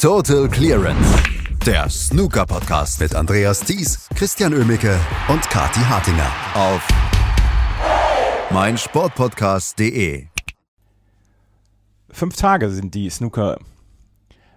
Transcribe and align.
Total 0.00 0.48
Clearance. 0.48 1.22
Der 1.66 1.90
Snooker 1.90 2.46
Podcast 2.46 3.00
mit 3.00 3.14
Andreas 3.14 3.60
Thies, 3.60 4.08
Christian 4.14 4.54
Ömicke 4.54 4.98
und 5.28 5.42
Kati 5.42 5.80
Hartinger 5.80 6.32
auf 6.54 6.88
meinsportpodcast.de. 8.50 10.28
Fünf 12.08 12.34
Tage 12.34 12.70
sind 12.70 12.94
die 12.94 13.10
Snooker. 13.10 13.58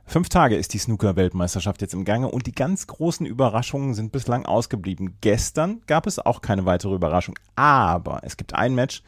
Fünf 0.06 0.30
Tage 0.30 0.56
ist 0.56 0.74
die 0.74 0.78
Snooker-Weltmeisterschaft 0.80 1.82
jetzt 1.82 1.94
im 1.94 2.06
Gange 2.06 2.30
und 2.30 2.48
die 2.48 2.54
ganz 2.54 2.88
großen 2.88 3.26
Überraschungen 3.26 3.96
sind 3.96 4.14
bislang 4.14 4.46
ausgeblieben. 4.46 5.18
Gestern 5.20 5.82
gab 5.88 6.08
es 6.08 6.20
auch 6.20 6.40
keine 6.40 6.66
weitere 6.66 6.96
Überraschung, 6.96 7.38
aber 7.58 8.22
es 8.24 8.38
gibt 8.38 8.56
ein 8.56 8.76
Match, 8.76 9.04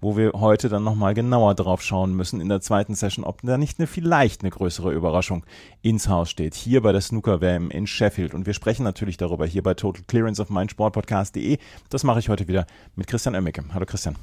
wo 0.00 0.16
wir 0.16 0.32
heute 0.34 0.68
dann 0.68 0.84
nochmal 0.84 1.14
genauer 1.14 1.54
drauf 1.54 1.82
schauen 1.82 2.14
müssen 2.14 2.40
in 2.40 2.48
der 2.48 2.60
zweiten 2.60 2.94
Session, 2.94 3.24
ob 3.24 3.42
da 3.42 3.58
nicht 3.58 3.78
eine 3.78 3.86
vielleicht 3.86 4.42
eine 4.42 4.50
größere 4.50 4.92
Überraschung 4.92 5.44
ins 5.82 6.08
Haus 6.08 6.30
steht. 6.30 6.54
Hier 6.54 6.80
bei 6.82 6.92
der 6.92 7.00
Snooker 7.00 7.40
WM 7.40 7.70
in 7.70 7.86
Sheffield. 7.86 8.34
Und 8.34 8.46
wir 8.46 8.54
sprechen 8.54 8.82
natürlich 8.82 9.16
darüber 9.16 9.46
hier 9.46 9.62
bei 9.62 9.74
Total 9.74 10.02
Clearance 10.04 10.40
auf 10.40 10.50
meinsportpodcast.de. 10.50 11.58
Das 11.90 12.04
mache 12.04 12.18
ich 12.20 12.28
heute 12.28 12.48
wieder 12.48 12.66
mit 12.96 13.06
Christian 13.06 13.34
Oemmeke. 13.34 13.64
Hallo 13.72 13.86
Christian. 13.86 14.16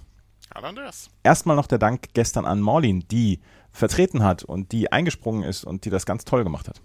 Hallo 0.53 0.67
Andreas. 0.67 1.09
Erstmal 1.23 1.55
noch 1.55 1.67
der 1.67 1.77
Dank 1.77 2.13
gestern 2.13 2.45
an 2.45 2.61
Morlin, 2.61 3.03
die 3.11 3.41
vertreten 3.71 4.23
hat 4.23 4.43
und 4.43 4.71
die 4.71 4.91
eingesprungen 4.91 5.43
ist 5.43 5.63
und 5.63 5.85
die 5.85 5.89
das 5.89 6.05
ganz 6.05 6.25
toll 6.25 6.43
gemacht 6.43 6.67
hat. 6.67 6.81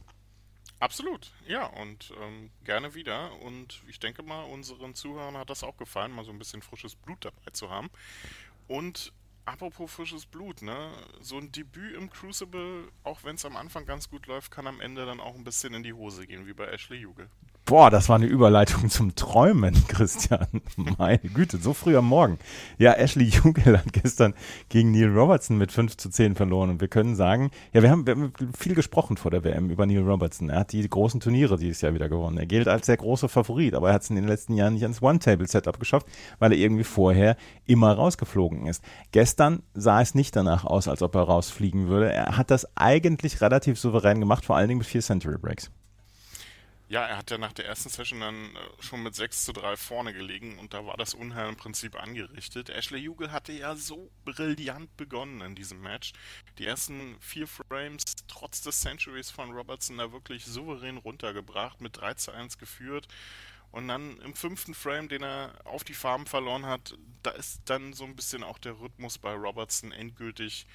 Absolut, 0.83 1.31
ja, 1.47 1.67
und 1.67 2.13
ähm, 2.21 2.51
gerne 2.65 2.93
wieder. 2.97 3.31
Und 3.43 3.85
ich 3.87 4.01
denke 4.01 4.25
mal, 4.25 4.43
unseren 4.43 4.97
Zuhörern 4.97 5.37
hat 5.37 5.49
das 5.49 5.63
auch 5.63 5.77
gefallen, 5.77 6.11
mal 6.11 6.25
so 6.25 6.33
ein 6.33 6.41
bisschen 6.41 6.61
frisches 6.61 6.97
Blut 6.97 7.25
dabei 7.25 7.53
zu 7.53 7.71
haben. 7.71 7.89
Und 8.73 9.13
apropos 9.45 9.93
frisches 9.93 10.25
Blut, 10.25 10.63
ne? 10.63 10.93
So 11.21 11.37
ein 11.37 11.53
Debüt 11.53 11.95
im 11.95 12.09
Crucible, 12.09 12.89
auch 13.05 13.23
wenn 13.23 13.35
es 13.35 13.45
am 13.45 13.55
Anfang 13.55 13.85
ganz 13.85 14.09
gut 14.09 14.27
läuft, 14.27 14.51
kann 14.51 14.67
am 14.67 14.81
Ende 14.81 15.05
dann 15.05 15.21
auch 15.21 15.35
ein 15.35 15.45
bisschen 15.45 15.75
in 15.75 15.83
die 15.83 15.93
Hose 15.93 16.27
gehen, 16.27 16.47
wie 16.47 16.55
bei 16.55 16.65
Ashley 16.69 16.97
Jugel. 16.97 17.29
Boah, 17.65 17.91
das 17.91 18.09
war 18.09 18.17
eine 18.17 18.27
Überleitung 18.27 18.91
zum 18.91 19.15
Träumen, 19.15 19.75
Christian. 19.89 20.49
Meine 20.99 21.21
Güte, 21.21 21.59
so 21.59 21.73
früh 21.73 21.97
am 21.97 22.07
Morgen. 22.07 22.39
Ja, 22.77 22.93
Ashley 22.95 23.27
Jugel 23.27 23.79
hat 23.79 23.93
gestern 23.93 24.35
gegen 24.69 24.91
Neil 24.91 25.17
Robertson 25.17 25.59
mit 25.59 25.71
5 25.71 25.97
zu 25.97 26.11
10 26.11 26.35
verloren. 26.35 26.71
Und 26.71 26.81
wir 26.81 26.89
können 26.89 27.15
sagen, 27.15 27.53
ja, 27.73 27.83
wir 27.83 27.91
haben, 27.91 28.05
wir 28.05 28.17
haben 28.17 28.33
viel 28.59 28.75
gesprochen 28.75 29.17
vor 29.17 29.31
der 29.31 29.45
WM 29.45 29.71
über 29.71 29.87
Neil 29.87 30.03
Robertson. 30.03 30.51
Er 30.51 30.61
hat 30.61 30.73
die 30.73 30.87
großen 30.87 31.21
Turniere 31.21 31.57
dieses 31.57 31.81
Jahr 31.83 31.95
wieder 31.95 32.09
gewonnen. 32.09 32.37
Er 32.37 32.47
gilt 32.47 32.67
als 32.67 32.87
sehr 32.87 32.97
großer 32.97 33.29
Favorit, 33.29 33.75
aber 33.75 33.89
er 33.89 33.95
hat 33.95 34.03
es 34.03 34.11
in 34.11 34.17
den 34.17 34.27
letzten 34.27 34.55
Jahren 34.55 34.75
nicht 34.75 34.83
ans 34.83 35.01
One-Table-Setup 35.01 35.79
geschafft, 35.79 36.07
weil 36.41 36.51
er 36.53 36.59
irgendwie 36.59 36.85
vorher 36.85 37.37
immer 37.67 37.93
rausgeflogen 37.93 38.67
ist. 38.67 38.83
Gestern 39.13 39.63
sah 39.73 40.03
es 40.03 40.17
nicht 40.17 40.35
danach 40.35 40.65
aus, 40.65 40.89
als 40.89 41.01
ob 41.01 41.15
er 41.15 41.23
rausfliegen 41.23 41.87
würde. 41.87 42.13
Er 42.13 42.37
hat 42.37 42.51
das 42.51 42.67
eigentlich 42.77 43.41
relativ 43.41 43.79
souverän 43.79 44.19
gemacht, 44.19 44.45
vor 44.45 44.57
allen 44.57 44.69
Dingen 44.69 44.79
mit 44.79 44.89
vier 44.89 45.01
Century 45.01 45.39
Breaks. 45.39 45.71
Ja, 46.93 47.07
er 47.07 47.17
hat 47.17 47.31
ja 47.31 47.39
nach 47.39 47.55
der 47.55 47.65
ersten 47.65 47.89
Session 47.89 48.21
dann 48.21 48.55
äh, 48.55 48.83
schon 48.83 49.03
mit 49.03 49.15
6 49.15 49.47
zu 49.47 49.55
3 49.55 49.79
vorne 49.79 50.13
gelegen 50.13 50.59
und 50.59 50.75
da 50.75 50.85
war 50.85 50.99
das 50.99 51.15
Unheil 51.15 51.49
im 51.49 51.57
Prinzip 51.57 51.95
angerichtet. 51.97 52.69
Ashley 52.69 53.01
Jugel 53.01 53.33
hatte 53.33 53.53
ja 53.53 53.75
so 53.77 54.11
brillant 54.27 54.95
begonnen 54.99 55.41
in 55.41 55.55
diesem 55.55 55.81
Match. 55.81 56.13
Die 56.59 56.67
ersten 56.67 57.17
vier 57.19 57.47
Frames 57.47 58.03
trotz 58.29 58.61
des 58.61 58.79
Centuries 58.83 59.31
von 59.31 59.53
Robertson 59.53 59.97
da 59.97 60.13
wirklich 60.13 60.45
souverän 60.45 60.99
runtergebracht, 60.99 61.81
mit 61.81 61.97
3 61.97 62.13
zu 62.13 62.31
1 62.31 62.59
geführt. 62.59 63.09
Und 63.71 63.89
dann 63.89 64.19
im 64.19 64.35
fünften 64.35 64.75
Frame, 64.75 65.09
den 65.09 65.23
er 65.23 65.55
auf 65.65 65.85
die 65.85 65.95
Farben 65.95 66.27
verloren 66.27 66.67
hat, 66.67 66.99
da 67.23 67.31
ist 67.31 67.63
dann 67.65 67.95
so 67.95 68.05
ein 68.05 68.15
bisschen 68.15 68.43
auch 68.43 68.59
der 68.59 68.79
Rhythmus 68.79 69.17
bei 69.17 69.33
Robertson 69.33 69.93
endgültig 69.93 70.67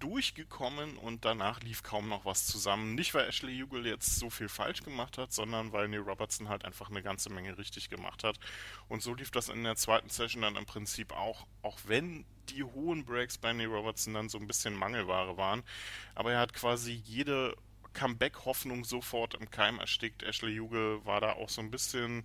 durchgekommen 0.00 0.96
und 0.96 1.24
danach 1.24 1.60
lief 1.60 1.82
kaum 1.82 2.08
noch 2.08 2.24
was 2.24 2.46
zusammen. 2.46 2.94
Nicht, 2.94 3.14
weil 3.14 3.28
Ashley 3.28 3.52
Jugel 3.52 3.86
jetzt 3.86 4.16
so 4.16 4.30
viel 4.30 4.48
falsch 4.48 4.82
gemacht 4.82 5.18
hat, 5.18 5.32
sondern 5.32 5.72
weil 5.72 5.88
Neil 5.88 6.00
Robertson 6.00 6.48
halt 6.48 6.64
einfach 6.64 6.90
eine 6.90 7.02
ganze 7.02 7.30
Menge 7.30 7.56
richtig 7.56 7.88
gemacht 7.88 8.24
hat. 8.24 8.40
Und 8.88 9.02
so 9.02 9.14
lief 9.14 9.30
das 9.30 9.48
in 9.48 9.62
der 9.62 9.76
zweiten 9.76 10.08
Session 10.08 10.42
dann 10.42 10.56
im 10.56 10.66
Prinzip 10.66 11.12
auch, 11.12 11.46
auch 11.62 11.78
wenn 11.86 12.24
die 12.48 12.64
hohen 12.64 13.04
Breaks 13.04 13.38
bei 13.38 13.52
Neil 13.52 13.68
Robertson 13.68 14.14
dann 14.14 14.28
so 14.28 14.38
ein 14.38 14.46
bisschen 14.46 14.74
Mangelware 14.74 15.36
waren. 15.36 15.62
Aber 16.14 16.32
er 16.32 16.40
hat 16.40 16.54
quasi 16.54 16.92
jede 16.92 17.56
Comeback-Hoffnung 17.92 18.84
sofort 18.84 19.34
im 19.34 19.50
Keim 19.50 19.78
erstickt. 19.78 20.22
Ashley 20.22 20.52
Jugel 20.52 21.04
war 21.04 21.20
da 21.20 21.34
auch 21.34 21.48
so 21.48 21.60
ein 21.60 21.70
bisschen 21.70 22.24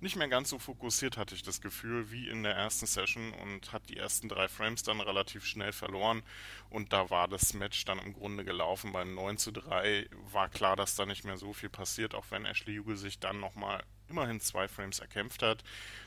nicht 0.00 0.16
mehr 0.16 0.28
ganz 0.28 0.50
so 0.50 0.58
fokussiert, 0.58 1.16
hatte 1.16 1.34
ich 1.34 1.42
das 1.42 1.60
Gefühl, 1.60 2.10
wie 2.10 2.28
in 2.28 2.42
der 2.42 2.54
ersten 2.54 2.86
Session 2.86 3.32
und 3.32 3.72
hat 3.72 3.88
die 3.88 3.96
ersten 3.96 4.28
drei 4.28 4.48
Frames 4.48 4.82
dann 4.82 5.00
relativ 5.00 5.46
schnell 5.46 5.72
verloren. 5.72 6.22
Und 6.70 6.92
da 6.92 7.10
war 7.10 7.28
das 7.28 7.54
Match 7.54 7.84
dann 7.84 7.98
im 7.98 8.12
Grunde 8.12 8.44
gelaufen. 8.44 8.92
Bei 8.92 9.04
9 9.04 9.38
zu 9.38 9.52
3 9.52 10.08
war 10.32 10.48
klar, 10.48 10.76
dass 10.76 10.96
da 10.96 11.06
nicht 11.06 11.24
mehr 11.24 11.38
so 11.38 11.52
viel 11.52 11.70
passiert, 11.70 12.14
auch 12.14 12.26
wenn 12.30 12.44
Ashley 12.44 12.74
Jugel 12.74 12.96
sich 12.96 13.18
dann 13.18 13.40
nochmal 13.40 13.82
immerhin 14.08 14.40
zwei 14.40 14.68
Frames 14.68 14.98
erkämpft 14.98 15.42
hat. 15.42 15.64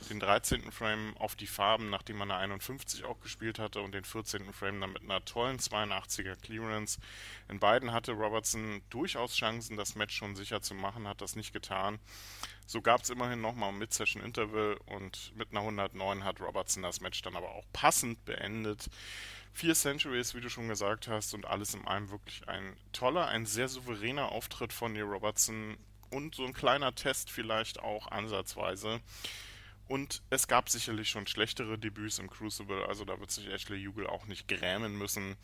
Den 0.10 0.20
13. 0.20 0.72
Frame 0.72 1.16
auf 1.18 1.36
die 1.36 1.48
Farben, 1.48 1.90
nachdem 1.90 2.18
man 2.18 2.32
eine 2.32 2.40
51 2.40 3.06
auch 3.06 3.20
gespielt 3.20 3.60
hatte 3.60 3.82
und 3.82 3.94
den 3.94 4.06
14. 4.06 4.52
Frame 4.54 4.82
dann 4.82 4.94
mit 4.94 5.04
einer 5.04 5.24
tollen 5.26 5.58
82er 5.58 6.36
Clearance. 6.36 7.00
In 7.48 7.60
beiden 7.60 7.92
hatte 7.92 8.14
Robertson 8.14 8.82
durchaus 8.90 9.36
Chancen, 9.36 9.78
das 9.78 9.96
Match 9.96 10.16
schon 10.16 10.36
sicher 10.36 10.62
zu 10.62 10.74
machen, 10.74 11.08
hat 11.08 11.22
das 11.22 11.36
nicht 11.36 11.54
getan. 11.54 12.00
So 12.66 12.82
gab 12.82 13.02
es 13.02 13.10
immerhin 13.10 13.42
nochmal 13.42 13.70
ein 13.70 13.80
Mid-Session 13.80 14.22
Interval 14.22 14.78
und 14.86 15.36
mit 15.36 15.52
einer 15.52 15.62
109 15.62 16.24
hat 16.24 16.40
Robertson 16.40 16.84
das 16.84 17.02
Match 17.02 17.22
dann 17.24 17.36
aber 17.36 17.50
auch 17.50 17.66
passend 17.74 18.24
beendet. 18.26 18.90
Vier 19.54 19.74
Centuries, 19.74 20.36
wie 20.36 20.42
du 20.42 20.50
schon 20.50 20.68
gesagt 20.68 21.08
hast, 21.08 21.34
und 21.34 21.46
alles 21.46 21.74
in 21.74 21.86
allem 21.88 22.12
wirklich 22.12 22.48
ein 22.48 22.78
toller, 22.92 23.28
ein 23.28 23.46
sehr 23.46 23.68
souveräner 23.68 24.32
Auftritt 24.32 24.72
von 24.72 24.94
Neil 24.94 25.04
Robertson 25.04 25.78
und 26.10 26.36
so 26.36 26.46
ein 26.46 26.54
kleiner 26.54 26.96
Test 26.96 27.32
vielleicht 27.32 27.80
auch 27.80 28.08
ansatzweise. 28.08 29.00
Und 29.88 30.22
es 30.30 30.48
gab 30.48 30.70
sicherlich 30.70 31.10
schon 31.10 31.26
schlechtere 31.26 31.80
Debüts 31.80 32.20
im 32.20 32.30
Crucible, 32.30 32.86
also 32.88 33.06
da 33.06 33.20
wird 33.20 33.32
sich 33.32 33.48
Ashley 33.48 33.78
Jugel 33.78 34.06
auch 34.06 34.28
nicht 34.28 34.48
grämen 34.48 34.96
müssen. 34.96 35.36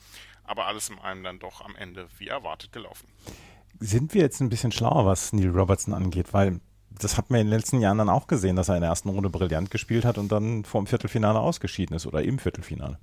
Aber 0.43 0.67
alles 0.67 0.89
in 0.89 0.99
allem 0.99 1.23
dann 1.23 1.39
doch 1.39 1.61
am 1.61 1.75
Ende 1.75 2.07
wie 2.19 2.27
erwartet 2.27 2.71
gelaufen. 2.71 3.07
Sind 3.79 4.13
wir 4.13 4.21
jetzt 4.21 4.41
ein 4.41 4.49
bisschen 4.49 4.71
schlauer, 4.71 5.05
was 5.07 5.33
Neil 5.33 5.49
Robertson 5.49 5.95
angeht? 5.95 6.31
Weil 6.33 6.61
das 6.91 7.17
hat 7.17 7.31
man 7.31 7.41
in 7.41 7.47
den 7.47 7.57
letzten 7.57 7.81
Jahren 7.81 7.97
dann 7.97 8.09
auch 8.09 8.27
gesehen, 8.27 8.55
dass 8.55 8.69
er 8.69 8.75
in 8.75 8.81
der 8.81 8.91
ersten 8.91 9.09
Runde 9.09 9.29
brillant 9.29 9.71
gespielt 9.71 10.05
hat 10.05 10.17
und 10.17 10.31
dann 10.31 10.63
vor 10.63 10.81
dem 10.81 10.87
Viertelfinale 10.87 11.39
ausgeschieden 11.39 11.95
ist 11.95 12.05
oder 12.05 12.23
im 12.23 12.39
Viertelfinale. 12.39 12.99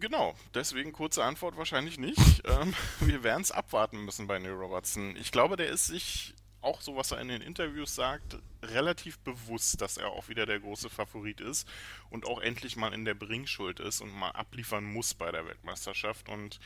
Genau, 0.00 0.34
deswegen 0.54 0.92
kurze 0.92 1.24
Antwort 1.24 1.56
wahrscheinlich 1.56 1.98
nicht. 1.98 2.42
ähm, 2.44 2.72
wir 3.00 3.24
werden 3.24 3.42
es 3.42 3.50
abwarten 3.50 4.04
müssen 4.04 4.28
bei 4.28 4.38
Neil 4.38 4.52
Robertson. 4.52 5.16
Ich 5.16 5.32
glaube, 5.32 5.56
der 5.56 5.68
ist 5.68 5.86
sich 5.86 6.34
auch 6.60 6.80
so, 6.80 6.96
was 6.96 7.12
er 7.12 7.20
in 7.20 7.28
den 7.28 7.42
Interviews 7.42 7.94
sagt, 7.94 8.36
relativ 8.62 9.18
bewusst, 9.20 9.80
dass 9.80 9.96
er 9.96 10.08
auch 10.08 10.28
wieder 10.28 10.46
der 10.46 10.60
große 10.60 10.90
Favorit 10.90 11.40
ist 11.40 11.68
und 12.10 12.26
auch 12.26 12.40
endlich 12.40 12.76
mal 12.76 12.92
in 12.92 13.04
der 13.04 13.14
Bringschuld 13.14 13.80
ist 13.80 14.00
und 14.00 14.12
mal 14.12 14.30
abliefern 14.30 14.84
muss 14.84 15.14
bei 15.14 15.30
der 15.30 15.46
Weltmeisterschaft. 15.46 16.28
Und 16.28 16.58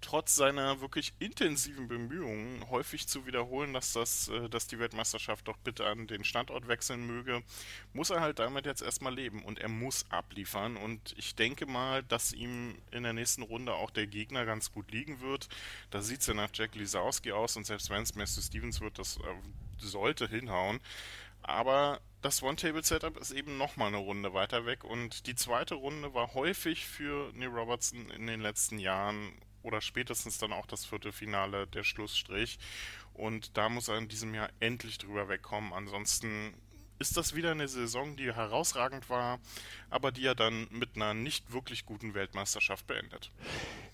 trotz 0.00 0.36
seiner 0.36 0.80
wirklich 0.80 1.12
intensiven 1.18 1.88
Bemühungen, 1.88 2.68
häufig 2.70 3.08
zu 3.08 3.26
wiederholen, 3.26 3.72
dass, 3.72 3.92
das, 3.92 4.28
äh, 4.28 4.48
dass 4.48 4.66
die 4.66 4.78
Weltmeisterschaft 4.78 5.48
doch 5.48 5.56
bitte 5.58 5.86
an 5.86 6.06
den 6.06 6.24
Standort 6.24 6.68
wechseln 6.68 7.06
möge, 7.06 7.42
muss 7.92 8.10
er 8.10 8.20
halt 8.20 8.38
damit 8.38 8.66
jetzt 8.66 8.82
erstmal 8.82 9.14
leben 9.14 9.42
und 9.42 9.58
er 9.58 9.68
muss 9.68 10.06
abliefern. 10.10 10.76
Und 10.76 11.14
ich 11.16 11.34
denke 11.34 11.66
mal, 11.66 12.02
dass 12.02 12.32
ihm 12.32 12.76
in 12.90 13.02
der 13.02 13.12
nächsten 13.12 13.42
Runde 13.42 13.74
auch 13.74 13.90
der 13.90 14.06
Gegner 14.06 14.44
ganz 14.44 14.72
gut 14.72 14.90
liegen 14.90 15.20
wird. 15.20 15.48
Da 15.90 16.02
sieht 16.02 16.20
es 16.20 16.26
ja 16.26 16.34
nach 16.34 16.50
Jack 16.52 16.74
Lisowski 16.74 17.32
aus 17.32 17.56
und 17.56 17.64
selbst 17.64 17.90
wenn 17.90 18.02
es 18.02 18.14
Matthew 18.14 18.42
Stevens 18.42 18.80
wird, 18.80 18.98
das 18.98 19.16
äh, 19.16 19.20
sollte 19.78 20.28
hinhauen. 20.28 20.80
Aber 21.48 22.02
das 22.20 22.42
One-Table-Setup 22.42 23.16
ist 23.16 23.30
eben 23.30 23.56
nochmal 23.56 23.88
eine 23.88 23.96
Runde 23.96 24.34
weiter 24.34 24.66
weg 24.66 24.84
und 24.84 25.26
die 25.26 25.34
zweite 25.34 25.76
Runde 25.76 26.12
war 26.12 26.34
häufig 26.34 26.84
für 26.84 27.32
Neil 27.32 27.48
Robertson 27.48 28.10
in 28.10 28.26
den 28.26 28.42
letzten 28.42 28.78
Jahren 28.78 29.32
oder 29.62 29.80
spätestens 29.80 30.36
dann 30.36 30.52
auch 30.52 30.66
das 30.66 30.84
Viertelfinale 30.84 31.66
der 31.66 31.84
Schlussstrich. 31.84 32.58
Und 33.14 33.56
da 33.56 33.70
muss 33.70 33.88
er 33.88 33.96
in 33.96 34.08
diesem 34.08 34.34
Jahr 34.34 34.50
endlich 34.60 34.98
drüber 34.98 35.30
wegkommen. 35.30 35.72
Ansonsten 35.72 36.52
ist 36.98 37.16
das 37.16 37.34
wieder 37.34 37.52
eine 37.52 37.66
Saison, 37.66 38.14
die 38.16 38.30
herausragend 38.30 39.08
war, 39.08 39.40
aber 39.88 40.12
die 40.12 40.26
er 40.26 40.34
dann 40.34 40.68
mit 40.70 40.96
einer 40.96 41.14
nicht 41.14 41.50
wirklich 41.50 41.86
guten 41.86 42.12
Weltmeisterschaft 42.12 42.86
beendet. 42.86 43.32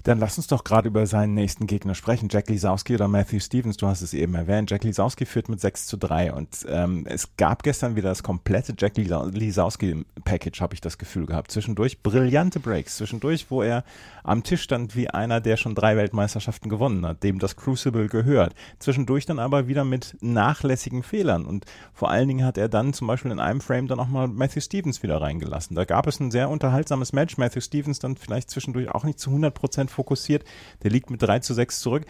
Dann 0.04 0.18
lass 0.18 0.36
uns 0.36 0.48
doch 0.48 0.64
gerade 0.64 0.88
über 0.88 1.06
seinen 1.06 1.32
nächsten 1.32 1.66
Gegner 1.66 1.94
sprechen. 1.94 2.28
Jack 2.30 2.50
Lisowski 2.50 2.94
oder 2.94 3.08
Matthew 3.08 3.40
Stevens, 3.40 3.78
du 3.78 3.86
hast 3.86 4.02
es 4.02 4.12
eben 4.12 4.34
erwähnt. 4.34 4.70
Jack 4.70 4.84
Lisowski 4.84 5.24
führt 5.24 5.48
mit 5.48 5.62
6 5.62 5.86
zu 5.86 5.96
3 5.96 6.34
und 6.34 6.66
ähm, 6.68 7.06
es 7.08 7.36
gab 7.38 7.62
gestern 7.62 7.96
wieder 7.96 8.10
das 8.10 8.22
komplette 8.22 8.74
Jack 8.76 8.98
Lisowski-Package, 8.98 10.60
habe 10.60 10.74
ich 10.74 10.82
das 10.82 10.98
Gefühl 10.98 11.24
gehabt. 11.24 11.50
Zwischendurch 11.50 12.02
brillante 12.02 12.60
Breaks, 12.60 12.98
zwischendurch, 12.98 13.46
wo 13.48 13.62
er 13.62 13.82
am 14.24 14.42
Tisch 14.42 14.62
stand 14.62 14.94
wie 14.94 15.08
einer, 15.08 15.40
der 15.40 15.56
schon 15.56 15.74
drei 15.74 15.96
Weltmeisterschaften 15.96 16.68
gewonnen 16.68 17.06
hat, 17.06 17.22
dem 17.22 17.38
das 17.38 17.56
Crucible 17.56 18.08
gehört. 18.08 18.54
Zwischendurch 18.80 19.24
dann 19.24 19.38
aber 19.38 19.68
wieder 19.68 19.84
mit 19.84 20.18
nachlässigen 20.20 21.02
Fehlern 21.02 21.46
und 21.46 21.64
vor 21.94 22.10
allen 22.10 22.28
Dingen 22.28 22.44
hat 22.44 22.58
er 22.58 22.68
dann 22.68 22.92
zum 22.92 23.06
Beispiel 23.06 23.30
in 23.30 23.40
einem 23.40 23.62
Frame 23.62 23.88
dann 23.88 24.00
auch 24.00 24.08
mal 24.08 24.28
Matthew 24.28 24.60
Stevens 24.60 25.02
wieder 25.02 25.22
reingelassen. 25.22 25.74
Da 25.74 25.86
gab 25.86 26.06
es 26.06 26.20
ein 26.20 26.30
sehr 26.30 26.50
unterhaltsames 26.50 27.14
Match. 27.14 27.38
Matthew 27.38 27.62
Stevens 27.62 28.00
dann 28.00 28.16
vielleicht 28.16 28.50
zwischendurch 28.50 28.90
auch 28.90 29.04
nicht 29.04 29.18
zu 29.18 29.30
100 29.30 29.54
Prozent 29.54 29.93
fokussiert. 29.94 30.44
Der 30.82 30.90
liegt 30.90 31.10
mit 31.10 31.22
3 31.22 31.40
zu 31.40 31.54
6 31.54 31.80
zurück. 31.80 32.04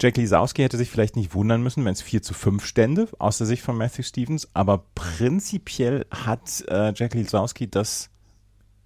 Jack 0.00 0.16
Lisowski 0.16 0.62
hätte 0.62 0.76
sich 0.76 0.90
vielleicht 0.90 1.16
nicht 1.16 1.34
wundern 1.34 1.62
müssen, 1.62 1.84
wenn 1.84 1.92
es 1.92 2.02
4 2.02 2.22
zu 2.22 2.34
5 2.34 2.64
stände, 2.64 3.08
aus 3.18 3.38
der 3.38 3.46
Sicht 3.46 3.62
von 3.62 3.76
Matthew 3.76 4.02
Stevens. 4.02 4.48
Aber 4.54 4.86
prinzipiell 4.94 6.06
hat 6.10 6.64
äh, 6.68 6.92
Jack 6.94 7.14
Lisowski 7.14 7.70
das 7.70 8.10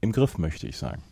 im 0.00 0.12
Griff, 0.12 0.38
möchte 0.38 0.66
ich 0.66 0.76
sagen. 0.76 1.02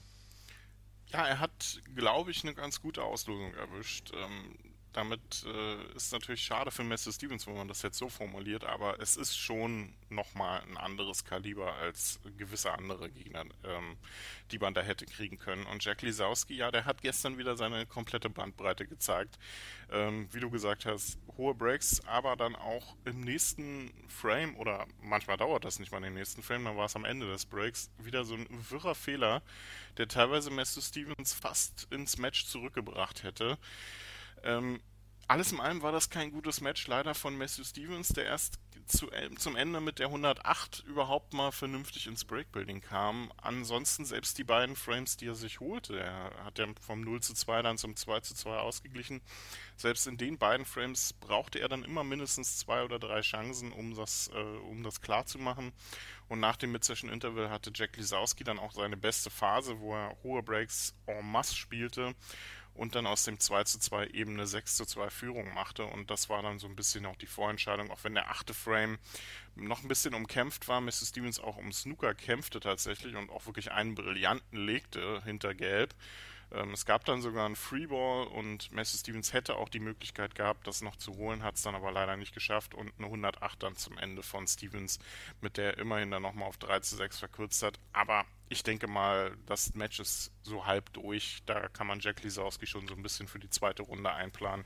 Ja, 1.12 1.27
er 1.27 1.41
hat, 1.41 1.81
glaube 1.94 2.31
ich, 2.31 2.43
eine 2.43 2.55
ganz 2.55 2.83
gute 2.83 3.03
Auslosung 3.03 3.55
erwischt. 3.55 4.12
Ähm, 4.15 4.59
damit 4.97 5.45
äh, 5.47 5.95
ist 5.95 6.13
natürlich 6.13 6.43
schade 6.43 6.71
für 6.71 6.83
Messi 6.83 7.13
Stevens, 7.13 7.47
wenn 7.47 7.55
man 7.55 7.69
das 7.69 7.83
jetzt 7.83 7.99
so 7.99 8.09
formuliert, 8.09 8.65
aber 8.65 8.99
es 8.99 9.17
ist 9.17 9.37
schon 9.37 9.95
nochmal 10.09 10.63
ein 10.63 10.77
anderes 10.77 11.25
Kaliber 11.25 11.75
als 11.75 12.19
gewisse 12.39 12.73
andere 12.73 13.11
Gegner, 13.11 13.45
ähm, 13.65 13.97
die 14.51 14.59
man 14.59 14.73
da 14.73 14.81
hätte 14.81 15.05
kriegen 15.05 15.37
können. 15.39 15.67
Und 15.67 15.85
Jack 15.85 16.03
Lisowski, 16.03 16.57
ja, 16.57 16.71
der 16.71 16.87
hat 16.87 17.03
gestern 17.03 17.37
wieder 17.37 17.57
seine 17.57 17.85
komplette 17.85 18.31
Bandbreite 18.31 18.87
gezeigt. 18.87 19.39
Ähm, 19.91 20.29
wie 20.33 20.41
du 20.41 20.51
gesagt 20.51 20.87
hast, 20.87 21.19
hohe 21.37 21.55
Breaks, 21.55 22.01
aber 22.07 22.35
dann 22.37 22.57
auch 22.57 22.97
im 23.05 23.21
nächsten 23.21 23.93
Frame, 24.09 24.57
oder 24.57 24.87
manchmal 25.03 25.37
dauert 25.37 25.65
das 25.65 25.79
nicht 25.79 25.93
mal 25.93 26.03
im 26.03 26.15
nächsten 26.15 26.43
Frame, 26.43 26.65
dann 26.65 26.77
war 26.77 26.87
es 26.87 26.97
am 26.97 27.05
Ende 27.05 27.27
des 27.27 27.45
Breaks, 27.45 27.91
wieder 27.99 28.25
so 28.25 28.35
ein 28.35 28.49
wirrer 28.71 28.95
Fehler, 28.95 29.43
der 29.99 30.09
teilweise 30.09 30.51
Messi 30.51 30.81
Stevens 30.81 31.35
fast 31.35 31.87
ins 31.91 32.17
Match 32.17 32.47
zurückgebracht 32.47 33.23
hätte. 33.23 33.59
Ähm, 34.43 34.81
alles 35.29 35.50
in 35.50 35.61
allem 35.61 35.83
war 35.83 35.91
das 35.91 36.09
kein 36.09 36.31
gutes 36.31 36.61
Match, 36.61 36.87
leider 36.87 37.15
von 37.15 37.37
Matthew 37.37 37.65
Stevens, 37.65 38.09
der 38.09 38.27
erst 38.27 38.61
zu, 38.87 39.11
äh, 39.11 39.29
zum 39.35 39.56
Ende 39.56 39.81
mit 39.81 39.99
der 39.99 40.06
108 40.06 40.85
überhaupt 40.87 41.33
mal 41.33 41.50
vernünftig 41.50 42.06
ins 42.06 42.25
Breakbuilding 42.25 42.81
kam. 42.81 43.33
Ansonsten 43.37 44.05
selbst 44.05 44.38
die 44.38 44.44
beiden 44.44 44.77
Frames, 44.77 45.17
die 45.17 45.27
er 45.27 45.35
sich 45.35 45.59
holte, 45.59 45.99
er 45.99 46.31
hat 46.44 46.59
ja 46.59 46.67
vom 46.81 47.00
0 47.00 47.21
zu 47.21 47.35
2 47.35 47.62
dann 47.62 47.79
zum 47.79 47.97
2 47.97 48.21
zu 48.21 48.35
2 48.35 48.59
ausgeglichen. 48.59 49.21
Selbst 49.77 50.06
in 50.06 50.17
den 50.17 50.38
beiden 50.38 50.65
Frames 50.65 51.12
brauchte 51.15 51.59
er 51.59 51.69
dann 51.69 51.83
immer 51.83 52.05
mindestens 52.05 52.59
zwei 52.59 52.85
oder 52.85 53.00
drei 53.00 53.21
Chancen, 53.21 53.73
um 53.73 53.94
das, 53.94 54.31
äh, 54.33 54.38
um 54.38 54.85
das 54.85 55.00
klar 55.00 55.27
zu 55.27 55.38
machen. 55.38 55.73
Und 56.29 56.41
nach 56.41 56.56
dem 56.56 56.73
Mid-Session 56.73 57.11
Interval 57.11 57.50
hatte 57.50 57.73
Jack 57.75 57.97
Lisowski 57.97 58.44
dann 58.44 58.59
auch 58.59 58.73
seine 58.73 58.97
beste 58.97 59.31
Phase, 59.31 59.81
wo 59.81 59.94
er 59.94 60.17
hohe 60.23 60.43
Breaks 60.43 60.94
en 61.06 61.31
masse 61.31 61.56
spielte 61.56 62.15
und 62.76 62.94
dann 62.94 63.06
aus 63.06 63.25
dem 63.25 63.40
2 63.40 63.64
zu 63.64 63.78
2 63.78 64.08
eben 64.08 64.34
eine 64.34 64.46
6 64.46 64.76
zu 64.76 64.87
2 64.87 65.11
Führung 65.11 65.52
machte. 65.55 65.84
Und 65.84 66.11
das 66.11 66.28
war 66.28 66.43
dann 66.43 66.58
so 66.58 66.67
ein 66.67 66.76
bisschen 66.76 67.06
auch 67.06 67.17
die 67.17 67.26
Vorentscheidung, 67.26 67.90
auch 67.90 68.05
wenn 68.05 68.14
der 68.14 68.31
achte 68.31 68.55
Frame 68.55 68.99
noch 69.55 69.82
ein 69.82 69.88
bisschen 69.88 70.14
umkämpft 70.14 70.69
war, 70.69 70.81
Mr. 70.81 71.06
Stevens 71.06 71.40
auch 71.40 71.56
um 71.56 71.73
Snooker 71.73 72.14
kämpfte 72.14 72.61
tatsächlich 72.61 73.17
und 73.17 73.31
auch 73.31 73.46
wirklich 73.46 73.73
einen 73.73 73.94
brillanten 73.94 74.67
legte 74.67 75.23
hinter 75.25 75.55
Gelb. 75.55 75.94
Ähm, 76.53 76.73
es 76.73 76.87
gab 76.87 77.05
dann 77.05 77.23
sogar 77.23 77.47
einen 77.47 77.57
Freeball 77.57 78.27
und 78.29 78.71
Messi 78.73 78.99
Stevens 78.99 79.33
hätte 79.33 79.57
auch 79.57 79.69
die 79.69 79.81
Möglichkeit 79.81 80.35
gehabt, 80.35 80.67
das 80.67 80.83
noch 80.83 80.97
zu 80.97 81.17
holen, 81.17 81.43
hat 81.43 81.57
es 81.57 81.63
dann 81.63 81.75
aber 81.75 81.91
leider 81.93 82.17
nicht 82.17 82.35
geschafft 82.35 82.75
und 82.75 82.93
eine 82.99 83.07
108 83.07 83.63
dann 83.63 83.77
zum 83.77 83.99
Ende 83.99 84.23
von 84.23 84.47
Stevens, 84.47 84.99
mit 85.41 85.57
der 85.57 85.75
er 85.75 85.79
immerhin 85.79 86.11
dann 86.11 86.23
nochmal 86.23 86.49
auf 86.49 86.59
3 86.59 86.81
zu 86.81 86.97
6 86.97 87.19
verkürzt 87.19 87.63
hat. 87.63 87.79
Aber 87.93 88.25
ich 88.49 88.63
denke 88.63 88.87
mal, 88.87 89.37
das 89.47 89.75
Match 89.75 89.99
ist 89.99 90.33
so 90.43 90.67
halb 90.67 90.93
durch. 90.93 91.43
Da 91.47 91.69
kann 91.69 91.89
man 91.89 92.01
Jack 92.01 92.23
Lisowski 92.23 92.67
schon 92.67 92.87
so 92.87 92.95
ein 92.95 93.03
bisschen 93.03 93.27
für 93.27 93.41
die 93.41 93.51
zweite 93.51 93.83
Runde 93.83 94.13
einplanen. 94.13 94.65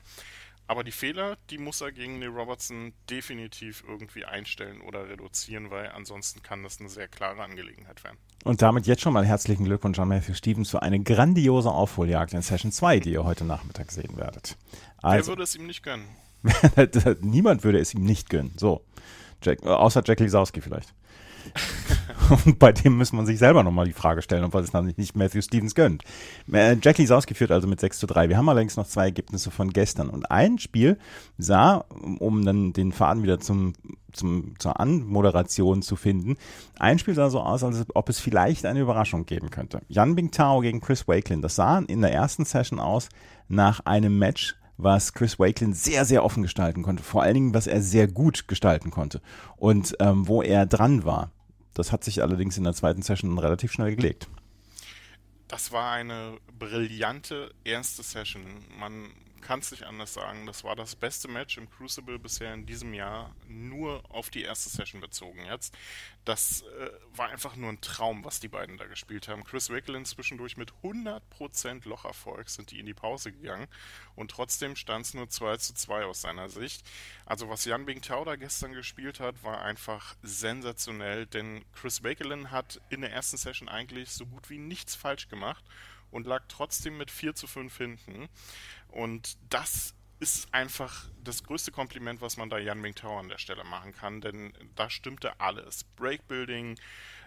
Aber 0.71 0.85
die 0.85 0.93
Fehler, 0.93 1.37
die 1.49 1.57
muss 1.57 1.81
er 1.81 1.91
gegen 1.91 2.19
Neil 2.19 2.29
Robertson 2.29 2.93
definitiv 3.09 3.83
irgendwie 3.85 4.23
einstellen 4.23 4.79
oder 4.79 5.09
reduzieren, 5.09 5.69
weil 5.69 5.89
ansonsten 5.89 6.43
kann 6.43 6.63
das 6.63 6.79
eine 6.79 6.87
sehr 6.87 7.09
klare 7.09 7.43
Angelegenheit 7.43 8.05
werden. 8.05 8.15
Und 8.45 8.61
damit 8.61 8.87
jetzt 8.87 9.01
schon 9.01 9.11
mal 9.11 9.25
herzlichen 9.25 9.65
Glückwunsch 9.65 9.99
an 9.99 10.07
Matthew 10.07 10.33
Stevens 10.33 10.69
für 10.69 10.81
eine 10.81 11.01
grandiose 11.01 11.69
Aufholjagd 11.69 12.33
in 12.35 12.41
Session 12.41 12.71
2, 12.71 13.01
die 13.01 13.11
ihr 13.11 13.25
heute 13.25 13.43
Nachmittag 13.43 13.91
sehen 13.91 14.15
werdet. 14.15 14.55
Also, 15.01 15.17
Wer 15.17 15.27
würde 15.33 15.43
es 15.43 15.55
ihm 15.57 15.67
nicht 15.67 15.83
gönnen? 15.83 16.07
Niemand 17.19 17.65
würde 17.65 17.79
es 17.79 17.93
ihm 17.93 18.05
nicht 18.05 18.29
gönnen. 18.29 18.53
So. 18.55 18.85
Jack, 19.43 19.63
außer 19.63 20.03
Jack 20.05 20.21
Lisowski 20.21 20.61
vielleicht. 20.61 20.93
Und 22.31 22.59
bei 22.59 22.71
dem 22.71 22.97
muss 22.97 23.11
man 23.11 23.25
sich 23.25 23.39
selber 23.39 23.63
nochmal 23.63 23.85
die 23.85 23.93
Frage 23.93 24.21
stellen, 24.21 24.43
ob 24.43 24.55
es 24.55 24.71
dann 24.71 24.93
nicht 24.95 25.15
Matthew 25.15 25.41
Stevens 25.41 25.75
gönnt. 25.75 26.03
Äh, 26.51 26.77
Jackie 26.81 27.03
ist 27.03 27.11
ausgeführt, 27.11 27.51
also 27.51 27.67
mit 27.67 27.79
6 27.79 27.99
zu 27.99 28.07
3. 28.07 28.29
Wir 28.29 28.37
haben 28.37 28.47
allerdings 28.47 28.77
noch 28.77 28.87
zwei 28.87 29.05
Ergebnisse 29.05 29.51
von 29.51 29.71
gestern. 29.71 30.09
Und 30.09 30.31
ein 30.31 30.57
Spiel 30.57 30.97
sah, 31.37 31.85
um 32.19 32.45
dann 32.45 32.73
den 32.73 32.91
Faden 32.91 33.23
wieder 33.23 33.39
zum, 33.39 33.73
zum, 34.13 34.53
zur 34.59 34.79
Anmoderation 34.79 35.81
zu 35.81 35.95
finden, 35.95 36.37
ein 36.79 36.99
Spiel 36.99 37.15
sah 37.15 37.29
so 37.29 37.41
aus, 37.41 37.63
als 37.63 37.85
ob 37.93 38.09
es 38.09 38.19
vielleicht 38.19 38.65
eine 38.65 38.79
Überraschung 38.79 39.25
geben 39.25 39.49
könnte. 39.49 39.81
Yan 39.89 40.15
Bingtao 40.15 40.61
gegen 40.61 40.79
Chris 40.81 41.07
Wakelin. 41.07 41.41
Das 41.41 41.55
sah 41.55 41.79
in 41.79 42.01
der 42.01 42.13
ersten 42.13 42.45
Session 42.45 42.79
aus 42.79 43.09
nach 43.47 43.81
einem 43.81 44.17
Match, 44.17 44.55
was 44.77 45.13
Chris 45.13 45.37
Wakelin 45.37 45.73
sehr, 45.73 46.05
sehr 46.05 46.23
offen 46.23 46.43
gestalten 46.43 46.81
konnte. 46.81 47.03
Vor 47.03 47.21
allen 47.21 47.33
Dingen, 47.33 47.53
was 47.53 47.67
er 47.67 47.81
sehr 47.81 48.07
gut 48.07 48.47
gestalten 48.47 48.89
konnte. 48.89 49.21
Und 49.57 49.95
ähm, 49.99 50.27
wo 50.27 50.41
er 50.41 50.65
dran 50.65 51.03
war. 51.03 51.31
Das 51.73 51.91
hat 51.91 52.03
sich 52.03 52.21
allerdings 52.21 52.57
in 52.57 52.63
der 52.63 52.73
zweiten 52.73 53.01
Session 53.01 53.37
relativ 53.37 53.71
schnell 53.71 53.95
gelegt. 53.95 54.27
Das 55.47 55.71
war 55.71 55.91
eine 55.91 56.37
brillante 56.57 57.51
erste 57.63 58.03
Session. 58.03 58.43
Man 58.79 59.09
kann 59.41 59.59
es 59.59 59.71
nicht 59.71 59.83
anders 59.83 60.13
sagen. 60.13 60.45
Das 60.45 60.63
war 60.63 60.75
das 60.75 60.95
beste 60.95 61.27
Match 61.27 61.57
im 61.57 61.69
Crucible 61.69 62.19
bisher 62.19 62.53
in 62.53 62.65
diesem 62.65 62.93
Jahr, 62.93 63.35
nur 63.47 64.03
auf 64.09 64.29
die 64.29 64.43
erste 64.43 64.69
Session 64.69 65.01
bezogen 65.01 65.45
jetzt. 65.45 65.75
Das 66.25 66.61
äh, 66.61 66.91
war 67.15 67.29
einfach 67.29 67.55
nur 67.55 67.69
ein 67.69 67.81
Traum, 67.81 68.23
was 68.23 68.39
die 68.39 68.47
beiden 68.47 68.77
da 68.77 68.85
gespielt 68.85 69.27
haben. 69.27 69.43
Chris 69.43 69.69
Wicklin 69.69 70.05
zwischendurch 70.05 70.57
mit 70.57 70.71
100% 70.83 71.87
Locherfolg 71.87 72.49
sind 72.49 72.71
die 72.71 72.79
in 72.79 72.85
die 72.85 72.93
Pause 72.93 73.31
gegangen 73.31 73.67
und 74.15 74.31
trotzdem 74.31 74.75
stand 74.75 75.05
es 75.05 75.13
nur 75.13 75.29
2 75.29 75.57
zu 75.57 75.73
2 75.73 76.05
aus 76.05 76.21
seiner 76.21 76.49
Sicht. 76.49 76.87
Also 77.25 77.49
was 77.49 77.65
Jan 77.65 77.85
Bingtao 77.85 78.23
da 78.23 78.35
gestern 78.35 78.73
gespielt 78.73 79.19
hat, 79.19 79.43
war 79.43 79.61
einfach 79.61 80.15
sensationell, 80.21 81.25
denn 81.25 81.65
Chris 81.73 82.03
Wicklin 82.03 82.51
hat 82.51 82.79
in 82.89 83.01
der 83.01 83.11
ersten 83.11 83.37
Session 83.37 83.67
eigentlich 83.67 84.11
so 84.11 84.25
gut 84.25 84.49
wie 84.49 84.59
nichts 84.59 84.95
falsch 84.95 85.27
gemacht 85.27 85.63
und 86.11 86.27
lag 86.27 86.43
trotzdem 86.47 86.97
mit 86.97 87.09
4 87.09 87.35
zu 87.35 87.47
5 87.47 87.75
hinten. 87.77 88.29
Und 88.89 89.37
das 89.49 89.95
ist 90.19 90.53
einfach 90.53 91.05
das 91.23 91.43
größte 91.43 91.71
Kompliment, 91.71 92.21
was 92.21 92.37
man 92.37 92.49
da 92.49 92.59
Jan 92.59 92.79
Mingtao 92.79 93.17
an 93.17 93.29
der 93.29 93.39
Stelle 93.39 93.63
machen 93.63 93.91
kann, 93.93 94.21
denn 94.21 94.53
da 94.75 94.89
stimmte 94.89 95.39
alles. 95.39 95.83
Breakbuilding, 95.95 96.77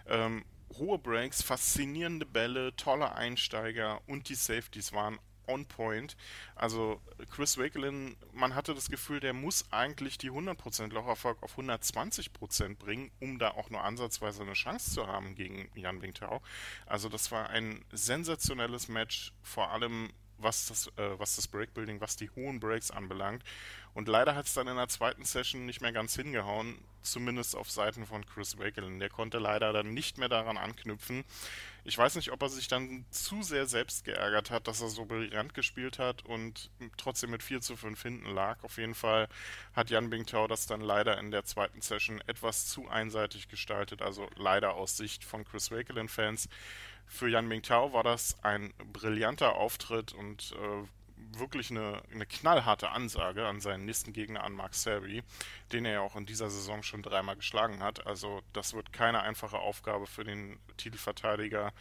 ähm, 0.07 0.45
hohe 0.77 0.97
Breaks, 0.97 1.41
faszinierende 1.41 2.25
Bälle, 2.25 2.75
tolle 2.75 3.13
Einsteiger 3.15 4.01
und 4.07 4.29
die 4.29 4.35
Safeties 4.35 4.93
waren 4.93 5.19
on 5.47 5.65
point. 5.65 6.15
Also 6.55 7.01
Chris 7.31 7.57
Wakelin, 7.57 8.15
man 8.33 8.55
hatte 8.55 8.73
das 8.73 8.89
Gefühl, 8.89 9.19
der 9.19 9.33
muss 9.33 9.65
eigentlich 9.71 10.17
die 10.17 10.31
100% 10.31 10.93
Locherfolg 10.93 11.41
auf 11.43 11.57
120% 11.57 12.77
bringen, 12.77 13.11
um 13.19 13.39
da 13.39 13.51
auch 13.51 13.69
nur 13.69 13.83
ansatzweise 13.83 14.43
eine 14.43 14.53
Chance 14.53 14.91
zu 14.91 15.07
haben 15.07 15.35
gegen 15.35 15.69
Jan 15.75 16.01
Wingtao. 16.01 16.41
Also 16.85 17.09
das 17.09 17.31
war 17.31 17.49
ein 17.49 17.83
sensationelles 17.91 18.87
Match, 18.87 19.33
vor 19.41 19.71
allem 19.71 20.11
was 20.37 20.67
das, 20.67 20.87
äh, 20.97 21.19
was 21.19 21.35
das 21.35 21.47
Breakbuilding, 21.47 22.01
was 22.01 22.15
die 22.15 22.29
hohen 22.31 22.59
Breaks 22.59 22.91
anbelangt. 22.91 23.43
Und 23.93 24.09
leider 24.09 24.35
hat 24.35 24.45
es 24.45 24.53
dann 24.53 24.67
in 24.67 24.75
der 24.75 24.89
zweiten 24.89 25.23
Session 25.23 25.65
nicht 25.65 25.79
mehr 25.79 25.93
ganz 25.93 26.15
hingehauen, 26.15 26.77
zumindest 27.01 27.55
auf 27.55 27.71
Seiten 27.71 28.05
von 28.05 28.25
Chris 28.25 28.57
Wakelin. 28.57 28.99
Der 28.99 29.09
konnte 29.09 29.37
leider 29.37 29.71
dann 29.71 29.93
nicht 29.93 30.17
mehr 30.17 30.27
daran 30.27 30.57
anknüpfen. 30.57 31.23
Ich 31.85 31.97
weiß 31.97 32.15
nicht, 32.15 32.31
ob 32.31 32.41
er 32.41 32.49
sich 32.49 32.67
dann 32.67 33.05
zu 33.11 33.41
sehr 33.43 33.67
selbst 33.67 34.03
geärgert 34.03 34.51
hat, 34.51 34.67
dass 34.67 34.81
er 34.81 34.89
so 34.89 35.05
brillant 35.05 35.53
gespielt 35.53 35.97
hat 35.97 36.25
und 36.25 36.71
trotzdem 36.97 37.29
mit 37.29 37.41
4 37.41 37.61
zu 37.61 37.77
5 37.77 38.01
hinten 38.01 38.33
lag. 38.33 38.61
Auf 38.63 38.77
jeden 38.77 38.95
Fall 38.95 39.29
hat 39.73 39.89
Jan 39.91 40.09
Bingtao 40.09 40.47
das 40.47 40.65
dann 40.65 40.81
leider 40.81 41.17
in 41.17 41.31
der 41.31 41.45
zweiten 41.45 41.81
Session 41.81 42.21
etwas 42.27 42.65
zu 42.65 42.89
einseitig 42.89 43.47
gestaltet, 43.47 44.01
also 44.01 44.27
leider 44.35 44.73
aus 44.73 44.97
Sicht 44.97 45.23
von 45.23 45.45
Chris 45.45 45.71
Wakelin-Fans. 45.71 46.49
Für 47.07 47.29
Yan 47.29 47.47
Mingtao 47.47 47.93
war 47.93 48.03
das 48.03 48.37
ein 48.43 48.73
brillanter 48.91 49.55
Auftritt 49.55 50.13
und 50.13 50.53
äh, 50.53 50.87
wirklich 51.39 51.71
eine, 51.71 52.01
eine, 52.11 52.25
knallharte 52.25 52.89
Ansage 52.89 53.45
an 53.45 53.61
seinen 53.61 53.85
nächsten 53.85 54.13
Gegner, 54.13 54.43
an 54.43 54.53
Mark 54.53 54.73
Selby, 54.73 55.23
den 55.71 55.85
er 55.85 55.93
ja 55.93 56.01
auch 56.01 56.15
in 56.15 56.25
dieser 56.25 56.49
Saison 56.49 56.83
schon 56.83 57.01
dreimal 57.01 57.35
geschlagen 57.35 57.81
hat. 57.81 58.05
Also 58.07 58.41
das 58.53 58.73
wird 58.73 58.93
keine 58.93 59.21
einfache 59.21 59.59
Aufgabe 59.59 60.07
für 60.07 60.23
den 60.23 60.59
Titelverteidiger. 60.77 61.73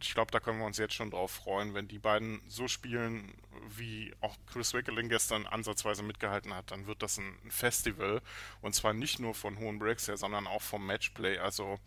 Ich 0.00 0.12
glaube, 0.12 0.30
da 0.30 0.38
können 0.38 0.58
wir 0.58 0.66
uns 0.66 0.76
jetzt 0.76 0.94
schon 0.94 1.10
drauf 1.10 1.30
freuen, 1.30 1.72
wenn 1.72 1.88
die 1.88 1.98
beiden 1.98 2.42
so 2.46 2.68
spielen, 2.68 3.34
wie 3.76 4.12
auch 4.20 4.36
Chris 4.46 4.74
Wickeling 4.74 5.08
gestern 5.08 5.46
ansatzweise 5.46 6.02
mitgehalten 6.02 6.54
hat, 6.54 6.70
dann 6.70 6.86
wird 6.86 7.02
das 7.02 7.18
ein 7.18 7.38
Festival. 7.48 8.20
Und 8.60 8.74
zwar 8.74 8.92
nicht 8.92 9.18
nur 9.18 9.34
von 9.34 9.58
hohen 9.58 9.78
Breaks 9.78 10.06
her, 10.06 10.18
sondern 10.18 10.46
auch 10.46 10.62
vom 10.62 10.86
Matchplay. 10.86 11.38
Also 11.38 11.78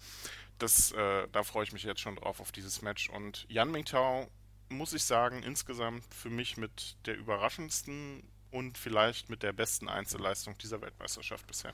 das, 0.62 0.91
äh, 0.91 1.27
da 1.32 1.44
freue 1.44 1.63
ich 1.63 1.74
mich 1.74 1.84
jetzt 1.84 2.01
schon 2.01 2.15
drauf 2.15 2.39
auf 2.39 2.51
dieses 2.51 2.82
Match. 2.82 3.10
Und 3.10 3.46
Yan 3.50 3.72
Mingtao, 3.72 4.27
muss 4.70 4.94
ich 4.94 5.03
sagen, 5.03 5.44
insgesamt 5.44 6.03
für 6.13 6.30
mich 6.30 6.58
mit 6.58 6.96
der 7.06 7.18
überraschendsten 7.18 8.24
und 8.51 8.77
vielleicht 8.77 9.30
mit 9.30 9.44
der 9.44 9.53
besten 9.53 9.88
Einzelleistung 9.88 10.58
dieser 10.58 10.82
Weltmeisterschaft 10.82 11.48
bisher. 11.48 11.74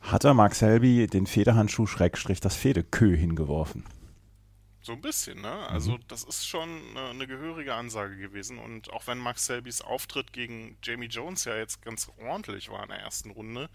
Hat 0.00 0.24
er 0.24 0.34
Mark 0.34 0.54
Selby 0.54 1.06
den 1.06 1.26
Federhandschuh 1.26 1.86
Schrägstrich 1.86 2.40
das 2.40 2.54
Fedekö 2.54 3.14
hingeworfen? 3.16 3.84
So 4.84 4.92
ein 4.92 5.00
bisschen, 5.00 5.40
ne? 5.40 5.68
Also 5.68 5.92
mhm. 5.92 6.00
das 6.08 6.24
ist 6.24 6.46
schon 6.46 6.68
eine, 6.90 7.10
eine, 7.10 7.26
gehörige 7.28 7.74
Ansage 7.74 8.16
gewesen. 8.16 8.58
Und 8.58 8.92
auch 8.92 9.06
wenn 9.06 9.18
Max 9.18 9.46
Selbys 9.46 9.80
Auftritt 9.80 10.32
gegen 10.32 10.76
Jamie 10.82 11.06
Jones 11.06 11.44
ja 11.44 11.56
jetzt 11.56 11.82
ganz 11.82 12.10
ordentlich 12.18 12.68
war 12.68 12.82
in 12.82 12.88
der 12.88 12.98
ersten 12.98 13.30
Runde, 13.30 13.70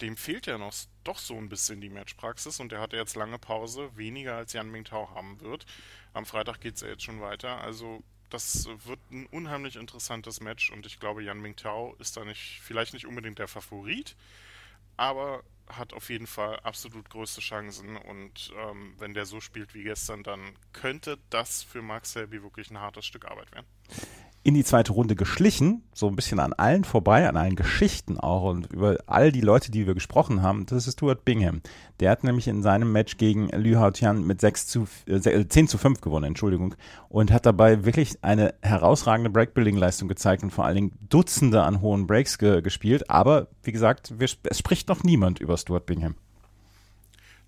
dem 0.00 0.16
fehlt 0.16 0.46
ja 0.46 0.58
noch 0.58 0.74
doch 1.04 1.18
so 1.18 1.36
ein 1.36 1.48
bisschen 1.48 1.80
die 1.80 1.88
Matchpraxis 1.88 2.58
und 2.58 2.72
der 2.72 2.80
hatte 2.80 2.96
jetzt 2.96 3.14
lange 3.14 3.38
Pause, 3.38 3.90
weniger 3.96 4.36
als 4.36 4.52
Jan 4.52 4.70
Mingtao 4.70 5.14
haben 5.14 5.40
wird. 5.40 5.64
Am 6.12 6.26
Freitag 6.26 6.60
geht 6.60 6.74
es 6.74 6.80
ja 6.80 6.88
jetzt 6.88 7.04
schon 7.04 7.20
weiter. 7.20 7.60
Also 7.60 8.02
das 8.28 8.68
wird 8.84 9.00
ein 9.10 9.26
unheimlich 9.26 9.76
interessantes 9.76 10.40
Match 10.40 10.70
und 10.70 10.86
ich 10.86 10.98
glaube, 10.98 11.22
Yan 11.22 11.40
Mingtao 11.40 11.94
ist 11.98 12.16
da 12.16 12.24
nicht, 12.24 12.60
vielleicht 12.62 12.94
nicht 12.94 13.06
unbedingt 13.06 13.38
der 13.38 13.48
Favorit, 13.48 14.16
aber 14.96 15.44
hat 15.70 15.92
auf 15.92 16.10
jeden 16.10 16.26
Fall 16.26 16.58
absolut 16.60 17.10
größte 17.10 17.40
Chancen. 17.40 17.96
Und 17.96 18.52
ähm, 18.56 18.94
wenn 18.98 19.14
der 19.14 19.26
so 19.26 19.40
spielt 19.40 19.74
wie 19.74 19.82
gestern, 19.82 20.22
dann 20.22 20.56
könnte 20.72 21.18
das 21.30 21.62
für 21.62 21.82
Max 21.82 22.12
Selby 22.12 22.42
wirklich 22.42 22.70
ein 22.70 22.78
hartes 22.78 23.06
Stück 23.06 23.24
Arbeit 23.26 23.52
werden 23.52 23.66
in 24.42 24.54
die 24.54 24.64
zweite 24.64 24.92
Runde 24.92 25.14
geschlichen, 25.14 25.82
so 25.92 26.06
ein 26.06 26.16
bisschen 26.16 26.40
an 26.40 26.52
allen 26.52 26.84
vorbei, 26.84 27.28
an 27.28 27.36
allen 27.36 27.56
Geschichten 27.56 28.18
auch 28.18 28.44
und 28.44 28.72
über 28.72 28.96
all 29.06 29.32
die 29.32 29.40
Leute, 29.40 29.70
die 29.70 29.86
wir 29.86 29.94
gesprochen 29.94 30.42
haben. 30.42 30.64
Das 30.66 30.86
ist 30.86 30.94
Stuart 30.94 31.24
Bingham. 31.24 31.60
Der 32.00 32.10
hat 32.10 32.24
nämlich 32.24 32.48
in 32.48 32.62
seinem 32.62 32.92
Match 32.92 33.18
gegen 33.18 33.48
Liu 33.48 33.78
Haotian 33.78 34.26
mit 34.26 34.40
6 34.40 34.66
zu, 34.66 34.86
äh, 35.06 35.46
10 35.46 35.68
zu 35.68 35.76
5 35.76 36.00
gewonnen, 36.00 36.24
Entschuldigung, 36.24 36.74
und 37.08 37.32
hat 37.32 37.46
dabei 37.46 37.84
wirklich 37.84 38.22
eine 38.22 38.54
herausragende 38.62 39.30
Breakbuilding-Leistung 39.30 40.08
gezeigt 40.08 40.42
und 40.42 40.50
vor 40.50 40.64
allen 40.64 40.76
Dingen 40.76 40.92
Dutzende 41.08 41.62
an 41.62 41.80
hohen 41.80 42.06
Breaks 42.06 42.38
ge 42.38 42.62
gespielt. 42.62 43.10
Aber 43.10 43.48
wie 43.62 43.72
gesagt, 43.72 44.14
wir, 44.18 44.28
es 44.44 44.58
spricht 44.58 44.88
noch 44.88 45.02
niemand 45.02 45.40
über 45.40 45.56
Stuart 45.56 45.86
Bingham 45.86 46.14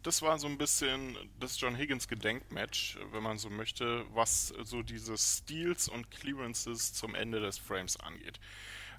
das 0.02 0.22
war 0.22 0.38
so 0.38 0.46
ein 0.46 0.58
bisschen 0.58 1.16
das 1.38 1.60
John 1.60 1.76
Higgins 1.76 2.08
Gedenkmatch, 2.08 2.98
wenn 3.12 3.22
man 3.22 3.38
so 3.38 3.50
möchte, 3.50 4.04
was 4.14 4.48
so 4.64 4.82
diese 4.82 5.16
Steals 5.18 5.88
und 5.88 6.10
Clearances 6.10 6.92
zum 6.92 7.14
Ende 7.14 7.40
des 7.40 7.58
Frames 7.58 7.98
angeht. 7.98 8.40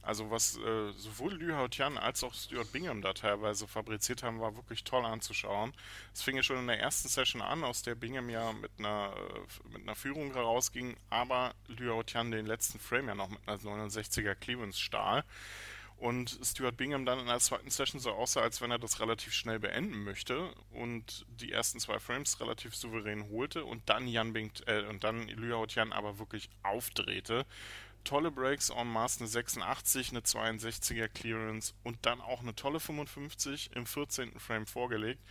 Also 0.03 0.31
was 0.31 0.57
äh, 0.57 0.91
sowohl 0.93 1.33
Lü 1.35 1.53
Haotian 1.53 1.97
als 1.97 2.23
auch 2.23 2.33
Stuart 2.33 2.71
Bingham 2.71 3.03
da 3.03 3.13
teilweise 3.13 3.67
fabriziert 3.67 4.23
haben, 4.23 4.39
war 4.39 4.55
wirklich 4.55 4.83
toll 4.83 5.05
anzuschauen. 5.05 5.73
Es 6.13 6.23
fing 6.23 6.35
ja 6.35 6.43
schon 6.43 6.57
in 6.57 6.67
der 6.67 6.79
ersten 6.79 7.07
Session 7.07 7.41
an, 7.41 7.63
aus 7.63 7.83
der 7.83 7.93
Bingham 7.93 8.29
ja 8.29 8.51
mit 8.53 8.71
einer, 8.79 9.13
äh, 9.15 9.69
mit 9.69 9.83
einer 9.83 9.95
Führung 9.95 10.33
herausging, 10.33 10.95
aber 11.11 11.53
Lü 11.67 11.89
Haotian 11.89 12.31
den 12.31 12.47
letzten 12.47 12.79
Frame 12.79 13.09
ja 13.09 13.15
noch 13.15 13.29
mit 13.29 13.39
einer 13.47 13.59
69er 13.59 14.33
Clearance 14.33 14.79
stahl 14.79 15.23
und 16.01 16.39
Stuart 16.43 16.77
Bingham 16.77 17.05
dann 17.05 17.19
in 17.19 17.27
der 17.27 17.39
zweiten 17.39 17.69
Session 17.69 18.01
so 18.01 18.11
aussah, 18.11 18.41
als 18.41 18.59
wenn 18.59 18.71
er 18.71 18.79
das 18.79 18.99
relativ 18.99 19.33
schnell 19.33 19.59
beenden 19.59 20.03
möchte 20.03 20.51
und 20.71 21.27
die 21.29 21.51
ersten 21.51 21.79
zwei 21.79 21.99
Frames 21.99 22.39
relativ 22.39 22.75
souverän 22.75 23.29
holte 23.29 23.63
und 23.63 23.87
dann 23.87 24.07
Jan 24.07 24.33
Bingt, 24.33 24.67
äh, 24.67 24.83
und 24.89 25.03
dann 25.03 25.27
Lüa 25.27 25.63
Jan 25.69 25.93
aber 25.93 26.17
wirklich 26.17 26.49
aufdrehte. 26.63 27.45
Tolle 28.03 28.31
Breaks 28.31 28.71
en 28.71 28.91
masse, 28.91 29.19
eine 29.19 29.27
86, 29.27 30.09
eine 30.09 30.21
62er 30.21 31.07
Clearance 31.07 31.75
und 31.83 31.99
dann 32.01 32.19
auch 32.19 32.41
eine 32.41 32.55
tolle 32.55 32.79
55 32.79 33.75
im 33.75 33.85
14. 33.85 34.39
Frame 34.39 34.65
vorgelegt. 34.65 35.21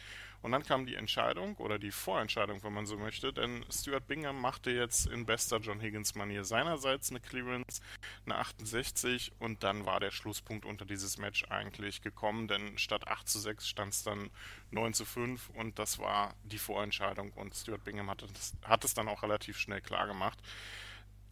Und 0.42 0.52
dann 0.52 0.62
kam 0.62 0.86
die 0.86 0.94
Entscheidung 0.94 1.56
oder 1.56 1.78
die 1.78 1.90
Vorentscheidung, 1.90 2.62
wenn 2.62 2.72
man 2.72 2.86
so 2.86 2.96
möchte, 2.96 3.32
denn 3.32 3.64
Stuart 3.70 4.06
Bingham 4.06 4.40
machte 4.40 4.70
jetzt 4.70 5.06
in 5.06 5.26
bester 5.26 5.58
John 5.58 5.80
Higgins-Manier 5.80 6.44
seinerseits 6.44 7.10
eine 7.10 7.20
Clearance, 7.20 7.82
eine 8.24 8.36
68 8.36 9.32
und 9.38 9.62
dann 9.62 9.84
war 9.84 10.00
der 10.00 10.10
Schlusspunkt 10.10 10.64
unter 10.64 10.84
dieses 10.84 11.18
Match 11.18 11.44
eigentlich 11.50 12.00
gekommen, 12.00 12.48
denn 12.48 12.78
statt 12.78 13.06
8 13.06 13.28
zu 13.28 13.38
6 13.38 13.68
stand 13.68 13.92
es 13.92 14.02
dann 14.02 14.30
9 14.70 14.94
zu 14.94 15.04
5 15.04 15.50
und 15.50 15.78
das 15.78 15.98
war 15.98 16.34
die 16.44 16.58
Vorentscheidung 16.58 17.32
und 17.32 17.54
Stuart 17.54 17.84
Bingham 17.84 18.08
hat 18.08 18.22
es, 18.22 18.54
hat 18.62 18.84
es 18.84 18.94
dann 18.94 19.08
auch 19.08 19.22
relativ 19.22 19.58
schnell 19.58 19.80
klar 19.80 20.06
gemacht 20.06 20.38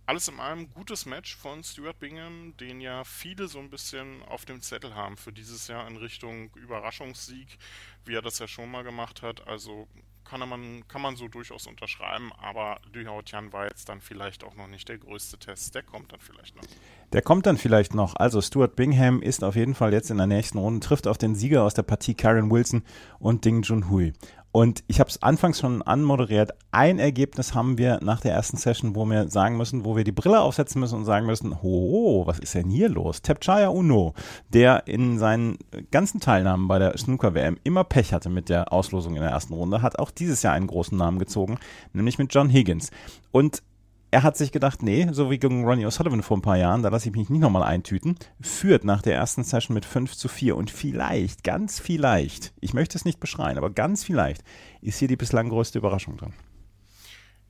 alles 0.08 0.26
in 0.26 0.40
allem 0.40 0.72
gutes 0.72 1.04
Match 1.04 1.36
von 1.36 1.62
Stuart 1.62 1.98
Bingham, 1.98 2.54
den 2.58 2.80
ja 2.80 3.04
viele 3.04 3.46
so 3.46 3.58
ein 3.58 3.68
bisschen 3.68 4.22
auf 4.22 4.46
dem 4.46 4.62
Zettel 4.62 4.94
haben 4.94 5.18
für 5.18 5.34
dieses 5.34 5.68
Jahr 5.68 5.86
in 5.86 5.98
Richtung 5.98 6.50
Überraschungssieg, 6.56 7.58
wie 8.06 8.14
er 8.14 8.22
das 8.22 8.38
ja 8.38 8.48
schon 8.48 8.70
mal 8.70 8.84
gemacht 8.84 9.20
hat. 9.20 9.46
Also 9.46 9.86
kann 10.24 10.48
man, 10.48 10.86
kann 10.88 11.02
man 11.02 11.16
so 11.16 11.28
durchaus 11.28 11.66
unterschreiben, 11.66 12.32
aber 12.38 12.80
Lü 12.92 13.04
Tian 13.22 13.52
war 13.52 13.64
jetzt 13.64 13.88
dann 13.90 14.00
vielleicht 14.00 14.44
auch 14.44 14.54
noch 14.54 14.66
nicht 14.66 14.88
der 14.88 14.96
größte 14.96 15.38
Test. 15.38 15.74
Der 15.74 15.82
kommt 15.82 16.10
dann 16.10 16.20
vielleicht 16.20 16.56
noch. 16.56 16.64
Der 17.12 17.22
kommt 17.22 17.44
dann 17.44 17.58
vielleicht 17.58 17.94
noch. 17.94 18.16
Also 18.16 18.40
Stuart 18.40 18.76
Bingham 18.76 19.20
ist 19.20 19.44
auf 19.44 19.56
jeden 19.56 19.74
Fall 19.74 19.92
jetzt 19.92 20.10
in 20.10 20.16
der 20.16 20.26
nächsten 20.26 20.58
Runde, 20.58 20.80
trifft 20.86 21.06
auf 21.06 21.18
den 21.18 21.34
Sieger 21.34 21.64
aus 21.64 21.74
der 21.74 21.82
Partie 21.82 22.14
Karen 22.14 22.50
Wilson 22.50 22.82
und 23.18 23.44
Ding 23.44 23.62
Junhui. 23.62 24.12
Und 24.50 24.82
ich 24.86 24.98
habe 24.98 25.10
es 25.10 25.22
anfangs 25.22 25.60
schon 25.60 25.82
anmoderiert. 25.82 26.52
Ein 26.70 26.98
Ergebnis 26.98 27.54
haben 27.54 27.76
wir 27.76 27.98
nach 28.02 28.20
der 28.20 28.32
ersten 28.32 28.56
Session, 28.56 28.96
wo 28.96 29.04
wir 29.04 29.28
sagen 29.28 29.56
müssen, 29.56 29.84
wo 29.84 29.94
wir 29.94 30.04
die 30.04 30.12
Brille 30.12 30.40
aufsetzen 30.40 30.80
müssen 30.80 30.96
und 30.96 31.04
sagen 31.04 31.26
müssen, 31.26 31.62
ho, 31.62 32.22
was 32.26 32.38
ist 32.38 32.54
denn 32.54 32.70
hier 32.70 32.88
los? 32.88 33.20
Tepchaya 33.20 33.68
Uno, 33.68 34.14
der 34.48 34.86
in 34.86 35.18
seinen 35.18 35.58
ganzen 35.90 36.20
Teilnahmen 36.20 36.66
bei 36.66 36.78
der 36.78 36.96
Snooker-WM 36.96 37.58
immer 37.62 37.84
Pech 37.84 38.12
hatte 38.12 38.30
mit 38.30 38.48
der 38.48 38.72
Auslosung 38.72 39.16
in 39.16 39.22
der 39.22 39.30
ersten 39.30 39.52
Runde, 39.52 39.82
hat 39.82 39.98
auch 39.98 40.10
dieses 40.10 40.42
Jahr 40.42 40.54
einen 40.54 40.66
großen 40.66 40.96
Namen 40.96 41.18
gezogen, 41.18 41.58
nämlich 41.92 42.18
mit 42.18 42.32
John 42.32 42.48
Higgins. 42.48 42.90
Und 43.30 43.62
er 44.10 44.22
hat 44.22 44.36
sich 44.36 44.52
gedacht, 44.52 44.82
nee, 44.82 45.06
so 45.12 45.30
wie 45.30 45.38
gegen 45.38 45.64
Ronnie 45.64 45.86
O'Sullivan 45.86 46.22
vor 46.22 46.38
ein 46.38 46.42
paar 46.42 46.56
Jahren, 46.56 46.82
da 46.82 46.88
lasse 46.88 47.08
ich 47.08 47.14
mich 47.14 47.28
nicht 47.28 47.40
nochmal 47.40 47.62
eintüten, 47.62 48.16
führt 48.40 48.84
nach 48.84 49.02
der 49.02 49.14
ersten 49.14 49.44
Session 49.44 49.74
mit 49.74 49.84
5 49.84 50.16
zu 50.16 50.28
4 50.28 50.56
und 50.56 50.70
vielleicht, 50.70 51.44
ganz 51.44 51.78
vielleicht, 51.78 52.52
ich 52.60 52.72
möchte 52.72 52.96
es 52.96 53.04
nicht 53.04 53.20
beschreien, 53.20 53.58
aber 53.58 53.70
ganz 53.70 54.04
vielleicht 54.04 54.42
ist 54.80 54.98
hier 54.98 55.08
die 55.08 55.16
bislang 55.16 55.50
größte 55.50 55.78
Überraschung 55.78 56.16
drin. 56.16 56.32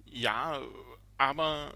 Ja, 0.06 0.58
aber 1.16 1.70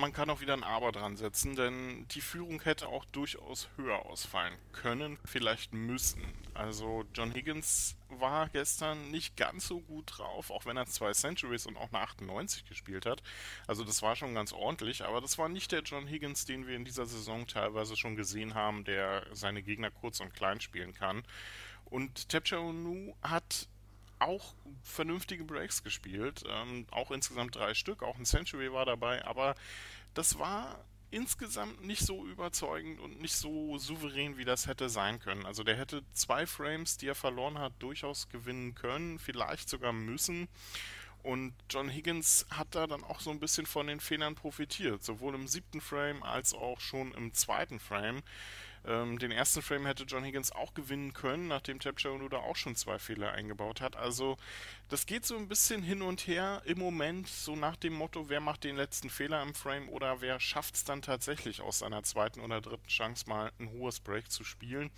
man 0.00 0.12
kann 0.12 0.30
auch 0.30 0.40
wieder 0.40 0.54
ein 0.54 0.64
Aber 0.64 0.92
dran 0.92 1.16
setzen, 1.16 1.54
denn 1.54 2.06
die 2.08 2.20
Führung 2.20 2.62
hätte 2.62 2.88
auch 2.88 3.04
durchaus 3.04 3.68
höher 3.76 4.06
ausfallen 4.06 4.54
können, 4.72 5.18
vielleicht 5.24 5.72
müssen. 5.74 6.22
Also 6.54 7.04
John 7.14 7.32
Higgins 7.32 7.96
war 8.08 8.48
gestern 8.48 9.10
nicht 9.10 9.36
ganz 9.36 9.66
so 9.66 9.80
gut 9.80 10.18
drauf, 10.18 10.50
auch 10.50 10.66
wenn 10.66 10.76
er 10.76 10.86
zwei 10.86 11.12
Centuries 11.12 11.66
und 11.66 11.76
auch 11.76 11.92
eine 11.92 12.02
98 12.02 12.64
gespielt 12.64 13.06
hat. 13.06 13.22
Also 13.66 13.84
das 13.84 14.02
war 14.02 14.16
schon 14.16 14.34
ganz 14.34 14.52
ordentlich, 14.52 15.04
aber 15.04 15.20
das 15.20 15.38
war 15.38 15.48
nicht 15.48 15.70
der 15.72 15.82
John 15.82 16.06
Higgins, 16.06 16.46
den 16.46 16.66
wir 16.66 16.74
in 16.74 16.84
dieser 16.84 17.06
Saison 17.06 17.46
teilweise 17.46 17.96
schon 17.96 18.16
gesehen 18.16 18.54
haben, 18.54 18.84
der 18.84 19.26
seine 19.32 19.62
Gegner 19.62 19.90
kurz 19.90 20.20
und 20.20 20.34
klein 20.34 20.60
spielen 20.60 20.94
kann. 20.94 21.22
Und 21.84 22.28
Tepcha 22.28 22.58
Onu 22.58 23.14
hat 23.22 23.68
auch 24.20 24.54
vernünftige 24.82 25.44
Breaks 25.44 25.82
gespielt. 25.82 26.44
Ähm, 26.48 26.86
auch 26.90 27.10
insgesamt 27.10 27.56
drei 27.56 27.74
Stück, 27.74 28.02
auch 28.02 28.18
ein 28.18 28.24
Century 28.24 28.72
war 28.72 28.84
dabei, 28.84 29.24
aber 29.24 29.54
das 30.14 30.38
war 30.38 30.84
insgesamt 31.10 31.84
nicht 31.84 32.02
so 32.02 32.24
überzeugend 32.24 33.00
und 33.00 33.20
nicht 33.20 33.34
so 33.34 33.78
souverän, 33.78 34.36
wie 34.36 34.44
das 34.44 34.66
hätte 34.66 34.88
sein 34.88 35.18
können. 35.18 35.44
Also 35.44 35.64
der 35.64 35.76
hätte 35.76 36.02
zwei 36.12 36.46
Frames, 36.46 36.96
die 36.96 37.08
er 37.08 37.14
verloren 37.14 37.58
hat, 37.58 37.72
durchaus 37.80 38.28
gewinnen 38.28 38.74
können, 38.74 39.18
vielleicht 39.18 39.68
sogar 39.68 39.92
müssen. 39.92 40.48
Und 41.22 41.52
John 41.68 41.90
Higgins 41.90 42.46
hat 42.50 42.68
da 42.74 42.86
dann 42.86 43.04
auch 43.04 43.20
so 43.20 43.30
ein 43.30 43.40
bisschen 43.40 43.66
von 43.66 43.88
den 43.88 44.00
Fehlern 44.00 44.34
profitiert, 44.34 45.04
sowohl 45.04 45.34
im 45.34 45.48
siebten 45.48 45.80
Frame 45.80 46.22
als 46.22 46.54
auch 46.54 46.80
schon 46.80 47.12
im 47.12 47.34
zweiten 47.34 47.78
Frame. 47.78 48.22
Ähm, 48.86 49.18
den 49.18 49.30
ersten 49.30 49.60
Frame 49.62 49.86
hätte 49.86 50.04
John 50.04 50.24
Higgins 50.24 50.52
auch 50.52 50.72
gewinnen 50.72 51.12
können, 51.12 51.48
nachdem 51.48 51.80
Tapcha 51.80 52.10
da 52.30 52.38
auch 52.38 52.56
schon 52.56 52.76
zwei 52.76 52.98
Fehler 52.98 53.32
eingebaut 53.32 53.80
hat. 53.80 53.96
Also 53.96 54.36
das 54.88 55.06
geht 55.06 55.26
so 55.26 55.36
ein 55.36 55.48
bisschen 55.48 55.82
hin 55.82 56.02
und 56.02 56.26
her 56.26 56.62
im 56.64 56.78
Moment, 56.78 57.28
so 57.28 57.54
nach 57.56 57.76
dem 57.76 57.92
Motto, 57.92 58.28
wer 58.28 58.40
macht 58.40 58.64
den 58.64 58.76
letzten 58.76 59.10
Fehler 59.10 59.42
im 59.42 59.54
Frame 59.54 59.88
oder 59.88 60.20
wer 60.20 60.40
schafft 60.40 60.76
es 60.76 60.84
dann 60.84 61.02
tatsächlich 61.02 61.60
aus 61.60 61.80
seiner 61.80 62.02
zweiten 62.02 62.40
oder 62.40 62.60
dritten 62.60 62.88
Chance 62.88 63.28
mal 63.28 63.52
ein 63.60 63.70
hohes 63.70 64.00
Break 64.00 64.30
zu 64.30 64.44
spielen. 64.44 64.90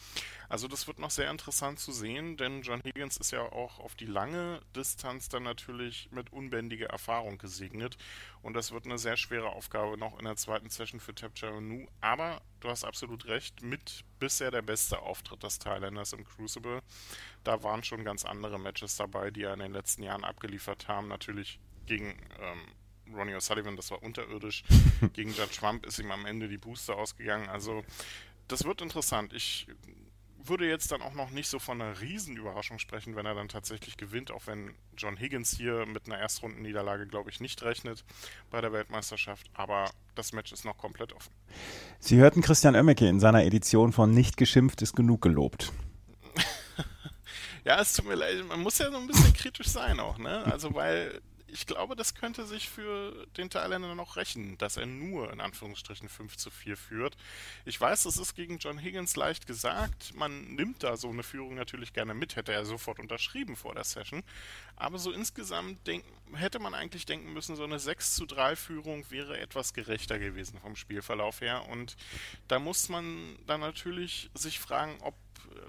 Also 0.49 0.69
das 0.69 0.87
wird 0.87 0.99
noch 0.99 1.11
sehr 1.11 1.31
interessant 1.31 1.81
zu 1.81 1.93
sehen, 1.93 2.37
denn 2.37 2.63
John 2.63 2.83
Higgins 2.85 3.17
ist 3.17 3.33
ja 3.33 3.43
auch 3.43 3.81
auf 3.81 3.95
die 3.95 4.07
lange 4.07 4.61
Distanz 4.77 5.29
dann 5.29 5.43
natürlich 5.43 6.09
mit 6.13 6.33
unbändiger 6.33 6.87
Erfahrung 6.87 7.39
gesegnet 7.39 7.97
und 8.43 8.55
das 8.55 8.73
wird 8.73 8.87
eine 8.87 8.99
sehr 8.99 9.17
schwere 9.17 9.51
Aufgabe 9.51 9.99
noch 9.99 10.19
in 10.19 10.25
der 10.25 10.37
zweiten 10.37 10.71
Session 10.71 11.01
für 11.01 11.15
Tapcha 11.15 11.61
Nu. 11.61 11.87
Aber 12.01 12.41
du 12.63 12.69
hast 12.69 12.85
absolut 12.85 13.27
recht, 13.27 13.63
mit 13.63 14.05
bisher 14.19 14.51
der 14.51 14.63
beste 14.63 15.01
Auftritt 15.01 15.43
des 15.43 15.59
Thailänders 15.59 16.13
im 16.13 16.25
Crucible. 16.25 16.81
Da 17.45 17.63
waren 17.63 17.83
schon 17.83 18.05
ganz 18.05 18.25
andere 18.25 18.59
Matches 18.59 18.97
dabei, 18.97 19.31
die 19.31 19.43
er 19.43 19.55
in 19.55 19.61
den 19.61 19.73
letzten 19.73 20.03
Jahren 20.03 20.25
abgeliefert 20.25 20.89
haben. 20.89 21.09
Natürlich 21.09 21.59
gegen 21.87 22.17
ähm, 22.41 23.15
Ronnie 23.15 23.35
O'Sullivan, 23.35 23.77
das 23.77 23.91
war 23.91 24.03
unterirdisch. 24.03 24.63
gegen 25.13 25.31
Judge 25.35 25.59
Trump 25.59 25.85
ist 25.87 25.99
ihm 25.99 26.11
am 26.13 26.25
Ende 26.25 26.49
die 26.49 26.59
Booster 26.59 26.97
ausgegangen. 26.97 27.49
Also 27.49 27.85
das 28.49 28.65
wird 28.65 28.81
interessant. 28.81 29.33
Ich 29.33 29.67
würde 30.45 30.69
jetzt 30.69 30.93
dann 30.93 31.03
auch 31.03 31.15
noch 31.15 31.31
nicht 31.31 31.49
so 31.49 31.59
von 31.59 31.81
einer 31.81 32.01
Riesenüberraschung 32.01 32.79
sprechen, 32.79 33.17
wenn 33.17 33.27
er 33.27 33.35
dann 33.35 33.49
tatsächlich 33.49 33.97
gewinnt, 33.97 34.31
auch 34.31 34.47
wenn 34.47 34.75
John 34.97 35.17
Higgins 35.19 35.57
hier 35.57 35.87
mit 35.87 36.07
einer 36.07 36.19
Erstrundenniederlage, 36.19 37.07
glaube 37.07 37.31
ich, 37.31 37.41
nicht 37.41 37.63
rechnet 37.63 38.05
bei 38.51 38.61
der 38.61 38.73
Weltmeisterschaft. 38.73 39.47
Aber 39.55 39.91
das 40.15 40.33
Match 40.33 40.53
ist 40.53 40.65
noch 40.65 40.77
komplett 40.77 41.13
offen. 41.13 41.33
Sie 41.99 42.17
hörten 42.17 42.43
Christian 42.43 42.75
Oemmeke 42.75 43.09
in 43.09 43.21
seiner 43.21 43.45
Edition 43.45 43.93
von 43.93 44.11
Nicht 44.11 44.37
geschimpft 44.37 44.83
ist 44.83 44.95
genug 44.95 45.23
gelobt. 45.23 45.73
ja, 47.65 47.81
es 47.81 47.95
tut 47.95 48.07
mir 48.07 48.15
leid, 48.15 48.45
man 48.47 48.61
muss 48.61 48.79
ja 48.79 48.91
so 48.91 48.97
ein 48.97 49.07
bisschen 49.07 49.33
kritisch 49.35 49.69
sein 49.69 50.01
auch, 50.01 50.19
ne? 50.19 50.45
Also, 50.47 50.75
weil 50.75 51.21
ich 51.53 51.67
glaube, 51.67 51.97
das 51.97 52.15
könnte 52.15 52.47
sich 52.47 52.71
für 52.71 53.27
den 53.37 53.51
Thailänder 53.51 53.95
noch 53.95 54.17
rächen, 54.17 54.57
dass 54.57 54.79
er 54.79 54.87
nur 54.87 55.31
in 55.33 55.41
Anführungsstrichen 55.41 56.09
5 56.09 56.37
zu 56.37 56.51
4 56.51 56.79
führt. 56.79 57.17
Ich 57.67 57.79
weiß, 57.79 58.05
das 58.05 58.17
ist 58.17 58.35
gegen 58.35 58.59
John 58.59 58.79
Higgins 58.79 59.17
leicht 59.17 59.47
gesagt. 59.47 60.15
Man 60.15 60.55
nimmt 60.55 60.83
da 60.83 60.97
so 60.97 61.11
eine 61.11 61.23
Führung 61.23 61.55
natürlich 61.55 61.93
gerne 61.93 62.15
mit, 62.15 62.37
hätte 62.37 62.53
er 62.53 62.65
sofort 62.65 62.99
unterschrieben 62.99 63.55
vor 63.55 63.75
der 63.75 63.85
Session. 63.85 64.23
Aber 64.77 64.99
so 64.99 65.13
insgesamt 65.13 65.87
denk, 65.87 66.05
hätte 66.33 66.59
man 66.59 66.73
eigentlich 66.73 67.05
denken 67.05 67.35
müssen, 67.35 67.55
so 67.55 67.65
eine 67.65 67.79
6 67.79 68.15
zu 68.15 68.25
3 68.25 68.57
Führung 68.57 69.11
wäre 69.11 69.39
etwas 69.39 69.75
gerechter 69.75 70.19
gewesen 70.19 70.59
vom 70.59 70.75
Spielverlauf 70.75 71.43
her. 71.43 71.69
Und 71.69 71.97
da 72.49 72.59
muss 72.59 72.89
man 72.89 73.39
dann 73.47 73.61
natürlich 73.61 74.31
sich 74.33 74.59
fragen, 74.59 74.97
ob 75.03 75.15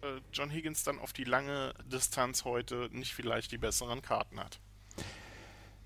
äh, 0.01 0.21
John 0.31 0.49
Higgins 0.49 0.83
dann 0.83 0.99
auf 0.99 1.11
die 1.11 1.25
lange 1.25 1.73
Distanz 1.85 2.45
heute 2.45 2.87
nicht 2.93 3.13
vielleicht 3.13 3.51
die 3.51 3.57
besseren 3.57 4.01
Karten 4.01 4.39
hat. 4.39 4.61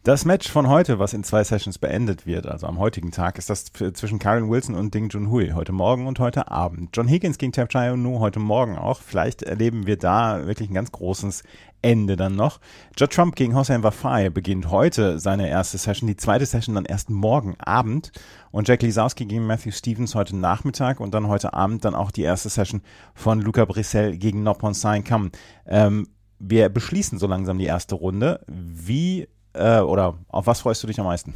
Das 0.07 0.23
Match 0.23 0.49
von 0.49 0.69
heute, 0.69 0.99
was 0.99 1.11
in 1.11 1.25
zwei 1.25 1.43
Sessions 1.43 1.79
beendet 1.79 2.25
wird, 2.25 2.47
also 2.47 2.65
am 2.65 2.79
heutigen 2.79 3.11
Tag, 3.11 3.37
ist 3.37 3.49
das 3.49 3.65
zwischen 3.65 4.19
Karen 4.19 4.49
Wilson 4.49 4.73
und 4.73 4.93
Ding 4.93 5.09
Junhui, 5.09 5.49
heute 5.49 5.73
Morgen 5.73 6.07
und 6.07 6.17
heute 6.19 6.49
Abend. 6.49 6.91
John 6.95 7.09
Higgins 7.09 7.37
gegen 7.37 7.51
Tap 7.51 7.73
Nu 7.97 8.19
heute 8.21 8.39
Morgen 8.39 8.77
auch. 8.77 9.01
Vielleicht 9.01 9.43
erleben 9.43 9.85
wir 9.85 9.97
da 9.97 10.47
wirklich 10.47 10.69
ein 10.69 10.75
ganz 10.75 10.93
großes 10.93 11.43
Ende 11.81 12.15
dann 12.15 12.37
noch. 12.37 12.61
Judd 12.97 13.11
Trump 13.11 13.35
gegen 13.35 13.53
Hossein 13.53 13.83
Wafai 13.83 14.29
beginnt 14.29 14.71
heute 14.71 15.19
seine 15.19 15.49
erste 15.49 15.77
Session, 15.77 16.07
die 16.07 16.15
zweite 16.15 16.45
Session 16.45 16.75
dann 16.75 16.85
erst 16.85 17.09
morgen 17.09 17.55
Abend 17.59 18.13
und 18.51 18.69
Jack 18.69 18.83
Lisowski 18.83 19.25
gegen 19.25 19.45
Matthew 19.45 19.71
Stevens 19.71 20.15
heute 20.15 20.37
Nachmittag 20.37 21.01
und 21.01 21.13
dann 21.13 21.27
heute 21.27 21.53
Abend 21.53 21.83
dann 21.83 21.95
auch 21.95 22.11
die 22.11 22.23
erste 22.23 22.47
Session 22.47 22.81
von 23.13 23.41
Luca 23.41 23.65
Brissell 23.65 24.15
gegen 24.15 24.41
Nopon 24.41 24.73
Sain 24.73 25.03
Kam. 25.03 25.31
Ähm, 25.65 26.07
wir 26.39 26.69
beschließen 26.69 27.19
so 27.19 27.27
langsam 27.27 27.57
die 27.57 27.65
erste 27.65 27.95
Runde. 27.95 28.39
Wie 28.47 29.27
äh, 29.57 29.81
oder 29.81 30.17
auf 30.29 30.47
was 30.47 30.61
freust 30.61 30.83
du 30.83 30.87
dich 30.87 30.99
am 30.99 31.05
meisten? 31.05 31.33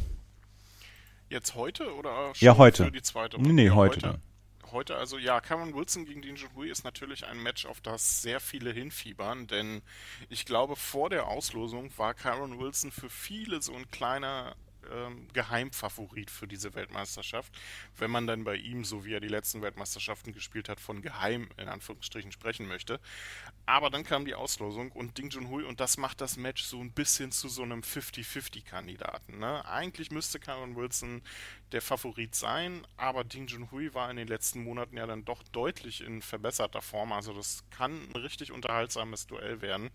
Jetzt 1.28 1.54
heute 1.54 1.94
oder 1.94 2.34
schon 2.34 2.46
ja, 2.46 2.56
heute. 2.58 2.84
für 2.84 2.92
die 2.92 3.02
zweite 3.02 3.36
Runde? 3.36 3.52
Nee, 3.52 3.64
nee, 3.64 3.70
heute. 3.70 4.08
heute. 4.08 4.20
Heute, 4.70 4.96
also 4.96 5.18
ja, 5.18 5.40
Cameron 5.40 5.74
Wilson 5.74 6.06
gegen 6.06 6.22
Dean 6.22 6.36
Hui 6.56 6.70
ist 6.70 6.82
natürlich 6.82 7.26
ein 7.26 7.42
Match, 7.42 7.66
auf 7.66 7.82
das 7.82 8.22
sehr 8.22 8.40
viele 8.40 8.70
hinfiebern, 8.70 9.46
denn 9.46 9.82
ich 10.30 10.46
glaube, 10.46 10.76
vor 10.76 11.10
der 11.10 11.28
Auslosung 11.28 11.90
war 11.98 12.14
Cameron 12.14 12.58
Wilson 12.58 12.90
für 12.90 13.10
viele 13.10 13.60
so 13.60 13.74
ein 13.74 13.90
kleiner 13.90 14.56
ähm, 14.90 15.28
Geheimfavorit 15.32 16.30
für 16.30 16.46
diese 16.46 16.74
Weltmeisterschaft, 16.74 17.52
wenn 17.96 18.10
man 18.10 18.26
dann 18.26 18.44
bei 18.44 18.56
ihm, 18.56 18.84
so 18.84 19.04
wie 19.04 19.14
er 19.14 19.20
die 19.20 19.28
letzten 19.28 19.62
Weltmeisterschaften 19.62 20.32
gespielt 20.32 20.68
hat, 20.68 20.80
von 20.80 21.02
Geheim 21.02 21.48
in 21.56 21.68
Anführungsstrichen 21.68 22.32
sprechen 22.32 22.66
möchte. 22.66 23.00
Aber 23.66 23.90
dann 23.90 24.04
kam 24.04 24.24
die 24.24 24.34
Auslosung 24.34 24.90
und 24.92 25.18
Ding 25.18 25.30
Junhui 25.30 25.64
und 25.64 25.80
das 25.80 25.96
macht 25.96 26.20
das 26.20 26.36
Match 26.36 26.64
so 26.64 26.80
ein 26.80 26.92
bisschen 26.92 27.30
zu 27.30 27.48
so 27.48 27.62
einem 27.62 27.80
50-50-Kandidaten. 27.80 29.38
Ne? 29.38 29.64
Eigentlich 29.66 30.10
müsste 30.10 30.40
Cameron 30.40 30.76
Wilson 30.76 31.22
der 31.70 31.80
Favorit 31.80 32.34
sein, 32.34 32.86
aber 32.96 33.24
Ding 33.24 33.46
Junhui 33.46 33.94
war 33.94 34.10
in 34.10 34.16
den 34.16 34.28
letzten 34.28 34.62
Monaten 34.62 34.96
ja 34.96 35.06
dann 35.06 35.24
doch 35.24 35.42
deutlich 35.44 36.02
in 36.02 36.22
verbesserter 36.22 36.82
Form. 36.82 37.12
Also 37.12 37.32
das 37.32 37.64
kann 37.70 38.08
ein 38.08 38.20
richtig 38.20 38.52
unterhaltsames 38.52 39.26
Duell 39.26 39.62
werden. 39.62 39.90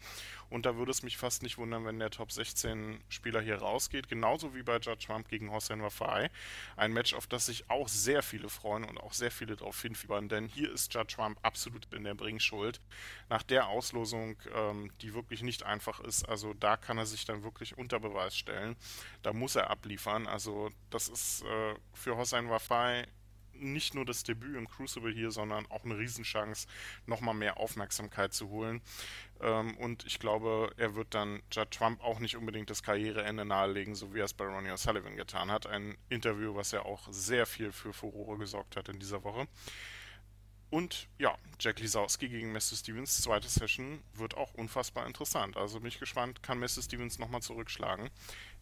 Und 0.49 0.65
da 0.65 0.77
würde 0.77 0.91
es 0.91 1.03
mich 1.03 1.17
fast 1.17 1.43
nicht 1.43 1.57
wundern, 1.57 1.85
wenn 1.85 1.99
der 1.99 2.09
Top 2.09 2.31
16 2.31 3.01
Spieler 3.09 3.41
hier 3.41 3.57
rausgeht. 3.57 4.07
Genauso 4.07 4.55
wie 4.55 4.63
bei 4.63 4.76
Judge 4.79 5.05
Trump 5.05 5.27
gegen 5.27 5.51
Hossein 5.51 5.81
Wafai. 5.81 6.29
Ein 6.75 6.93
Match, 6.93 7.13
auf 7.13 7.27
das 7.27 7.47
sich 7.47 7.69
auch 7.69 7.87
sehr 7.87 8.23
viele 8.23 8.49
freuen 8.49 8.83
und 8.83 8.97
auch 8.99 9.13
sehr 9.13 9.31
viele 9.31 9.55
darauf 9.55 9.81
hinfiebern. 9.81 10.29
Denn 10.29 10.47
hier 10.47 10.71
ist 10.71 10.93
Judge 10.93 11.15
Trump 11.15 11.39
absolut 11.41 11.91
in 11.93 12.03
der 12.03 12.15
Bringschuld. 12.15 12.81
Nach 13.29 13.43
der 13.43 13.67
Auslosung, 13.67 14.37
ähm, 14.53 14.91
die 15.01 15.13
wirklich 15.13 15.43
nicht 15.43 15.63
einfach 15.63 15.99
ist, 15.99 16.27
also 16.27 16.53
da 16.53 16.77
kann 16.77 16.97
er 16.97 17.05
sich 17.05 17.25
dann 17.25 17.43
wirklich 17.43 17.77
unter 17.77 17.99
Beweis 17.99 18.35
stellen. 18.35 18.75
Da 19.23 19.33
muss 19.33 19.55
er 19.55 19.69
abliefern. 19.69 20.27
Also 20.27 20.69
das 20.89 21.07
ist 21.09 21.43
äh, 21.43 21.75
für 21.93 22.17
Hossein 22.17 22.49
Wafai 22.49 23.07
nicht 23.59 23.93
nur 23.93 24.05
das 24.05 24.23
Debüt 24.23 24.55
im 24.55 24.67
Crucible 24.67 25.13
hier, 25.13 25.31
sondern 25.31 25.65
auch 25.67 25.83
eine 25.83 25.97
Riesenchance, 25.97 26.67
nochmal 27.05 27.35
mehr 27.35 27.57
Aufmerksamkeit 27.57 28.33
zu 28.33 28.49
holen. 28.49 28.81
Ähm, 29.41 29.77
und 29.77 30.05
ich 30.05 30.19
glaube, 30.19 30.71
er 30.77 30.95
wird 30.95 31.13
dann 31.13 31.41
Judd 31.51 31.71
Trump 31.71 32.03
auch 32.03 32.19
nicht 32.19 32.35
unbedingt 32.35 32.69
das 32.69 32.83
Karriereende 32.83 33.45
nahelegen, 33.45 33.95
so 33.95 34.13
wie 34.13 34.19
er 34.19 34.25
es 34.25 34.33
bei 34.33 34.45
Ronnie 34.45 34.71
O'Sullivan 34.71 35.15
getan 35.15 35.51
hat. 35.51 35.67
Ein 35.67 35.97
Interview, 36.09 36.55
was 36.55 36.71
ja 36.71 36.83
auch 36.83 37.07
sehr 37.11 37.45
viel 37.45 37.71
für 37.71 37.93
Furore 37.93 38.37
gesorgt 38.37 38.75
hat 38.75 38.89
in 38.89 38.99
dieser 38.99 39.23
Woche. 39.23 39.47
Und 40.69 41.07
ja, 41.17 41.33
Jack 41.59 41.79
Lisowski 41.79 42.27
gegen 42.27 42.51
Mr. 42.51 42.75
Stevens, 42.75 43.21
zweite 43.21 43.47
Session, 43.47 43.99
wird 44.15 44.35
auch 44.35 44.53
unfassbar 44.53 45.07
interessant. 45.07 45.55
Also 45.55 45.79
bin 45.79 45.87
ich 45.87 45.99
gespannt, 45.99 46.43
kann 46.43 46.59
Mr. 46.59 46.81
Stevens 46.81 47.19
nochmal 47.19 47.41
zurückschlagen. 47.41 48.09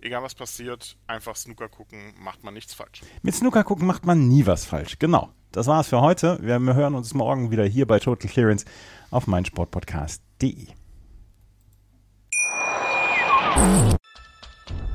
Egal 0.02 0.22
was 0.22 0.36
passiert, 0.36 0.98
einfach 1.08 1.36
Snooker 1.36 1.68
gucken, 1.68 2.14
macht 2.20 2.44
man 2.44 2.54
nichts 2.54 2.74
falsch. 2.76 3.02
Mit 3.24 3.34
Snooker 3.34 3.64
gucken 3.64 3.88
macht 3.88 4.06
man 4.06 4.28
nie 4.28 4.46
was 4.46 4.66
falsch. 4.66 5.00
Genau. 5.00 5.32
Das 5.52 5.68
war's 5.68 5.88
für 5.88 6.02
heute. 6.02 6.38
Wir 6.42 6.60
hören 6.60 6.96
uns 6.96 7.14
morgen 7.14 7.50
wieder 7.50 7.66
hier 7.66 7.88
bei 7.88 8.00
Total 8.00 8.30
Clearance 8.30 8.66
auf 9.10 9.26
meinsportpodcast.de. 9.26 10.68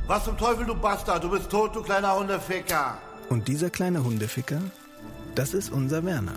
Was 0.06 0.24
zum 0.24 0.36
Teufel, 0.36 0.66
du 0.66 0.74
Bastard? 0.74 1.24
Du 1.24 1.30
bist 1.30 1.50
tot, 1.50 1.74
du 1.74 1.82
kleiner 1.82 2.14
Hundeficker. 2.14 2.98
Und 3.30 3.48
dieser 3.48 3.70
kleine 3.70 4.04
Hundeficker, 4.04 4.60
das 5.34 5.54
ist 5.54 5.70
unser 5.70 6.04
Werner. 6.04 6.36